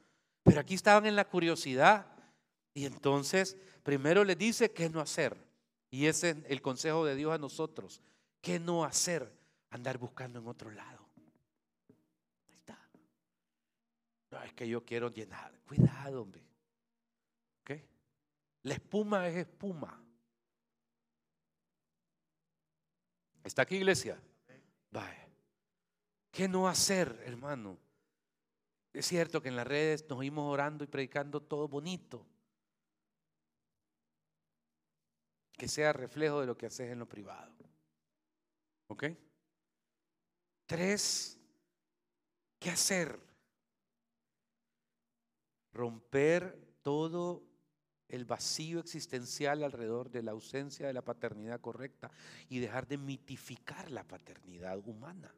Pero 0.43 0.59
aquí 0.59 0.75
estaban 0.75 1.05
en 1.05 1.15
la 1.15 1.25
curiosidad. 1.25 2.07
Y 2.73 2.85
entonces, 2.85 3.57
primero 3.83 4.23
les 4.23 4.37
dice 4.37 4.71
qué 4.71 4.89
no 4.89 5.01
hacer. 5.01 5.37
Y 5.91 6.05
ese 6.05 6.31
es 6.31 6.37
el 6.47 6.61
consejo 6.61 7.05
de 7.05 7.15
Dios 7.15 7.33
a 7.33 7.37
nosotros. 7.37 8.01
¿Qué 8.41 8.59
no 8.59 8.83
hacer? 8.83 9.31
Andar 9.71 9.97
buscando 9.97 10.39
en 10.39 10.47
otro 10.47 10.71
lado. 10.71 11.05
Ahí 12.47 12.55
está. 12.55 12.79
No, 14.31 14.41
es 14.43 14.53
que 14.53 14.67
yo 14.67 14.83
quiero 14.83 15.09
llenar. 15.09 15.51
Cuidado, 15.67 16.21
hombre. 16.21 16.43
¿Ok? 17.61 17.81
La 18.63 18.73
espuma 18.75 19.27
es 19.27 19.37
espuma. 19.37 20.01
¿Está 23.43 23.63
aquí, 23.63 23.77
iglesia? 23.77 24.19
Vaya. 24.91 25.28
¿Qué 26.39 26.47
no 26.47 26.69
hacer, 26.69 27.21
hermano? 27.25 27.77
Es 28.93 29.07
cierto 29.07 29.41
que 29.41 29.49
en 29.49 29.57
las 29.57 29.67
redes 29.67 30.05
nos 30.07 30.19
oímos 30.19 30.49
orando 30.49 30.85
y 30.85 30.87
predicando 30.87 31.41
todo 31.41 31.67
bonito. 31.67 32.25
Que 35.51 35.67
sea 35.67 35.91
reflejo 35.91 36.39
de 36.39 36.45
lo 36.45 36.57
que 36.57 36.67
haces 36.67 36.93
en 36.93 36.99
lo 36.99 37.09
privado. 37.09 37.51
¿Ok? 38.87 39.07
Tres, 40.65 41.37
¿qué 42.57 42.69
hacer? 42.69 43.19
Romper 45.73 46.57
todo 46.81 47.43
el 48.07 48.23
vacío 48.23 48.79
existencial 48.79 49.61
alrededor 49.61 50.09
de 50.09 50.23
la 50.23 50.31
ausencia 50.31 50.87
de 50.87 50.93
la 50.93 51.03
paternidad 51.03 51.59
correcta 51.59 52.09
y 52.47 52.59
dejar 52.59 52.87
de 52.87 52.97
mitificar 52.97 53.91
la 53.91 54.05
paternidad 54.05 54.77
humana. 54.87 55.35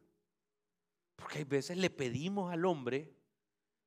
Porque 1.22 1.38
hay 1.38 1.44
veces 1.44 1.76
le 1.76 1.88
pedimos 1.88 2.52
al 2.52 2.64
hombre 2.66 3.14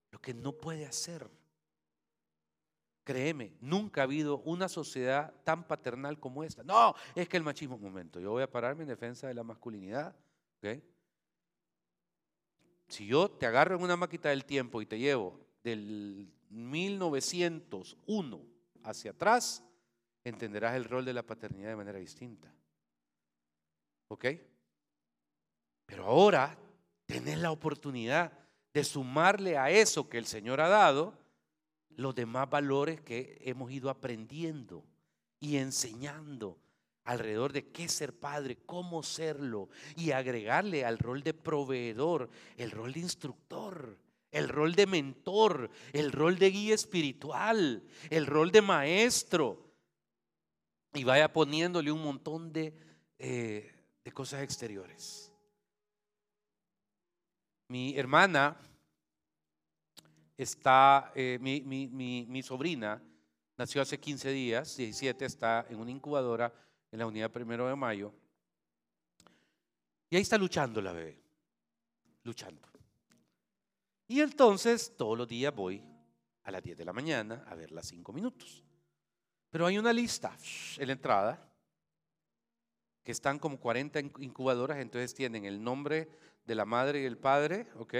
lo 0.10 0.20
que 0.22 0.34
no 0.34 0.54
puede 0.54 0.86
hacer. 0.86 1.30
Créeme, 3.04 3.58
nunca 3.60 4.00
ha 4.02 4.06
habido 4.06 4.40
una 4.40 4.70
sociedad 4.70 5.34
tan 5.44 5.68
paternal 5.68 6.18
como 6.18 6.46
esta. 6.46 6.64
No, 6.64 6.96
es 7.14 7.28
que 7.28 7.36
el 7.36 7.44
machismo, 7.44 7.76
un 7.76 7.82
momento, 7.82 8.22
yo 8.22 8.32
voy 8.32 8.42
a 8.42 8.50
pararme 8.50 8.84
en 8.84 8.88
defensa 8.88 9.28
de 9.28 9.34
la 9.34 9.44
masculinidad. 9.44 10.16
Si 12.88 13.06
yo 13.06 13.30
te 13.30 13.46
agarro 13.46 13.76
en 13.76 13.84
una 13.84 13.98
máquina 13.98 14.30
del 14.30 14.46
tiempo 14.46 14.82
y 14.82 14.86
te 14.86 14.98
llevo 14.98 15.38
del 15.62 16.34
1901 16.50 18.42
hacia 18.84 19.12
atrás, 19.12 19.62
entenderás 20.24 20.76
el 20.76 20.86
rol 20.86 21.04
de 21.04 21.14
la 21.14 21.24
paternidad 21.24 21.72
de 21.72 21.76
manera 21.76 22.00
distinta. 22.00 22.56
¿Ok? 24.08 24.26
Pero 25.86 26.06
ahora 26.06 26.58
tenés 27.06 27.38
la 27.38 27.52
oportunidad 27.52 28.32
de 28.74 28.84
sumarle 28.84 29.58
a 29.58 29.70
eso 29.70 30.10
que 30.10 30.18
el 30.18 30.26
Señor 30.26 30.60
ha 30.62 30.68
dado 30.68 31.18
los 31.90 32.14
demás 32.14 32.50
valores 32.50 33.02
que 33.02 33.38
hemos 33.42 33.72
ido 33.72 33.90
aprendiendo 33.90 34.84
y 35.40 35.58
enseñando 35.58 36.60
alrededor 37.06 37.54
de 37.54 37.72
qué 37.72 37.88
ser 37.88 38.18
padre, 38.18 38.58
cómo 38.66 39.04
serlo 39.04 39.70
y 39.96 40.12
agregarle 40.12 40.84
al 40.84 40.98
rol 40.98 41.24
de 41.24 41.34
proveedor 41.34 42.30
el 42.58 42.72
rol 42.72 42.94
de 42.94 43.00
instructor, 43.00 43.98
el 44.32 44.50
rol 44.50 44.76
de 44.76 44.88
mentor, 44.88 45.70
el 45.94 46.12
rol 46.12 46.38
de 46.38 46.52
guía 46.52 46.76
espiritual, 46.76 47.84
el 48.10 48.26
rol 48.26 48.52
de 48.52 48.62
maestro. 48.62 49.72
Y 50.94 51.04
vaya 51.04 51.32
poniéndole 51.32 51.92
un 51.92 52.02
montón 52.02 52.52
de, 52.52 52.74
eh, 53.20 53.72
de 54.04 54.12
cosas 54.12 54.42
exteriores. 54.42 55.35
Mi 57.68 57.98
hermana 57.98 58.56
está, 60.38 61.12
eh, 61.16 61.40
mi, 61.40 62.44
sobrina 62.44 63.02
nació 63.58 63.82
hace 63.82 64.00
15 64.00 64.30
días, 64.30 64.78
17, 64.78 65.26
está 65.26 65.66
en 65.70 65.80
una 65.80 65.92
incubadora 65.92 66.54
en 66.92 67.00
la 67.00 67.08
unidad 67.08 67.32
primero 67.32 67.68
de 67.68 67.76
mayo. 67.76 68.14
Y 70.10 70.16
ahí 70.16 70.22
está 70.22 70.38
luchando 70.38 70.82
la 70.82 70.92
bebé, 70.92 71.20
luchando. 72.24 72.62
Y 74.08 74.22
entonces 74.22 74.96
todos 74.96 75.18
los 75.18 75.28
días 75.28 75.54
voy 75.54 75.84
a 76.44 76.52
las 76.52 76.62
10 76.62 76.78
de 76.78 76.86
la 76.86 76.94
mañana 76.94 77.44
a 77.48 77.56
verla 77.56 77.82
5 77.82 78.14
minutos. 78.14 78.64
Pero 79.50 79.66
hay 79.66 79.80
una 79.80 79.92
lista 79.92 80.38
en 80.78 80.88
la 80.88 80.94
entrada 80.94 81.52
que 83.04 83.12
están 83.12 83.40
como 83.40 83.60
40 83.60 84.00
incubadoras, 84.00 84.78
entonces 84.80 85.14
tienen 85.14 85.46
el 85.46 85.64
nombre 85.64 86.10
de 86.46 86.56
la 86.56 86.66
madre 86.66 87.02
y 87.02 87.06
el 87.06 87.18
padre, 87.18 87.68
¿ok? 87.78 87.94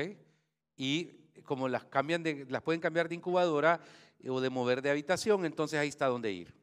Y 0.78 1.06
como 1.44 1.68
las 1.68 1.86
cambian 1.86 2.24
de, 2.24 2.46
las 2.50 2.62
pueden 2.62 2.82
cambiar 2.82 3.10
de 3.10 3.16
incubadora 3.16 3.80
o 4.28 4.42
de 4.42 4.50
mover 4.50 4.82
de 4.82 4.90
habitación, 4.90 5.46
entonces 5.46 5.80
ahí 5.80 5.90
está 5.90 6.08
donde 6.08 6.32
ir. 6.32 6.54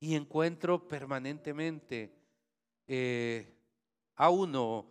Y 0.00 0.14
encuentro 0.14 0.86
permanentemente 0.86 2.12
eh, 2.86 3.52
a 4.16 4.30
uno, 4.30 4.86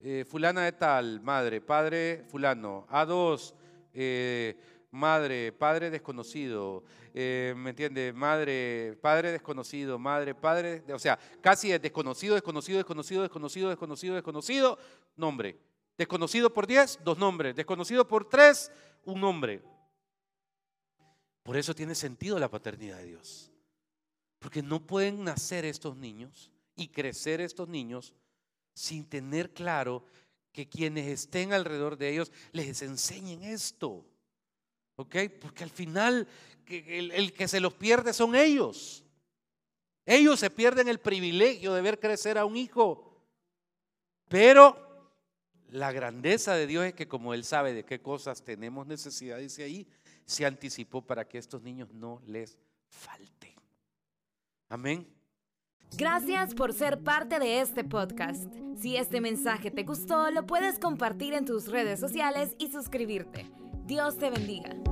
eh, 0.00 0.24
fulana 0.28 0.62
de 0.62 0.72
tal, 0.72 1.20
madre, 1.20 1.60
padre, 1.60 2.24
fulano, 2.28 2.86
a 2.88 3.04
dos, 3.04 3.54
eh, 3.92 4.56
madre, 4.90 5.52
padre 5.52 5.90
desconocido, 5.90 6.82
¿me 7.14 7.70
entiende? 7.70 8.12
Madre, 8.12 8.98
padre 9.00 9.32
desconocido, 9.32 9.98
madre, 9.98 10.34
padre, 10.34 10.82
o 10.92 10.98
sea, 10.98 11.18
casi 11.40 11.72
es 11.72 11.80
desconocido, 11.80 12.34
desconocido, 12.34 12.78
desconocido, 12.78 13.22
desconocido, 13.22 13.68
desconocido, 13.70 14.14
desconocido, 14.14 14.78
nombre. 15.16 15.58
Desconocido 15.96 16.52
por 16.52 16.66
diez, 16.66 16.98
dos 17.04 17.18
nombres. 17.18 17.54
Desconocido 17.54 18.08
por 18.08 18.28
tres, 18.28 18.72
un 19.04 19.20
nombre. 19.20 19.62
Por 21.42 21.56
eso 21.56 21.74
tiene 21.74 21.94
sentido 21.94 22.38
la 22.38 22.48
paternidad 22.48 22.98
de 22.98 23.04
Dios. 23.04 23.50
Porque 24.38 24.62
no 24.62 24.86
pueden 24.86 25.24
nacer 25.24 25.64
estos 25.64 25.96
niños 25.96 26.52
y 26.74 26.88
crecer 26.88 27.40
estos 27.40 27.68
niños 27.68 28.14
sin 28.72 29.04
tener 29.04 29.52
claro 29.52 30.04
que 30.52 30.68
quienes 30.68 31.06
estén 31.06 31.52
alrededor 31.52 31.98
de 31.98 32.08
ellos 32.08 32.32
les 32.52 32.80
enseñen 32.80 33.42
esto. 33.42 34.06
¿Ok? 35.00 35.16
Porque 35.40 35.64
al 35.64 35.70
final 35.70 36.28
el, 36.66 37.32
que 37.32 37.48
se 37.48 37.58
los 37.58 37.72
pierde 37.74 38.12
son 38.12 38.34
ellos. 38.34 39.02
Ellos 40.04 40.38
se 40.38 40.50
pierden 40.50 40.88
el 40.88 41.00
privilegio 41.00 41.72
de 41.72 41.82
ver 41.82 41.98
crecer 41.98 42.36
a 42.36 42.44
un 42.44 42.56
hijo. 42.56 43.24
Pero 44.28 44.76
la 45.68 45.90
grandeza 45.90 46.54
de 46.54 46.66
Dios 46.66 46.84
es 46.84 46.94
que 46.94 47.08
como 47.08 47.32
Él 47.32 47.44
sabe 47.44 47.72
de 47.72 47.84
qué 47.84 48.00
cosas 48.00 48.44
tenemos 48.44 48.86
necesidad, 48.86 49.38
dice 49.38 49.62
ahí, 49.62 49.88
se 50.26 50.44
anticipó 50.44 51.02
para 51.02 51.26
que 51.26 51.38
estos 51.38 51.62
niños 51.62 51.92
no 51.92 52.20
les 52.26 52.58
falte. 52.88 53.56
Amén. 54.68 55.06
Gracias 55.96 56.54
por 56.54 56.72
ser 56.72 57.02
parte 57.02 57.38
de 57.38 57.60
este 57.60 57.84
podcast. 57.84 58.52
Si 58.78 58.96
este 58.96 59.20
mensaje 59.20 59.70
te 59.70 59.82
gustó, 59.82 60.30
lo 60.30 60.46
puedes 60.46 60.78
compartir 60.78 61.34
en 61.34 61.44
tus 61.46 61.68
redes 61.68 61.98
sociales 61.98 62.54
y 62.58 62.70
suscribirte. 62.70 63.50
Dios 63.86 64.18
te 64.18 64.30
bendiga. 64.30 64.89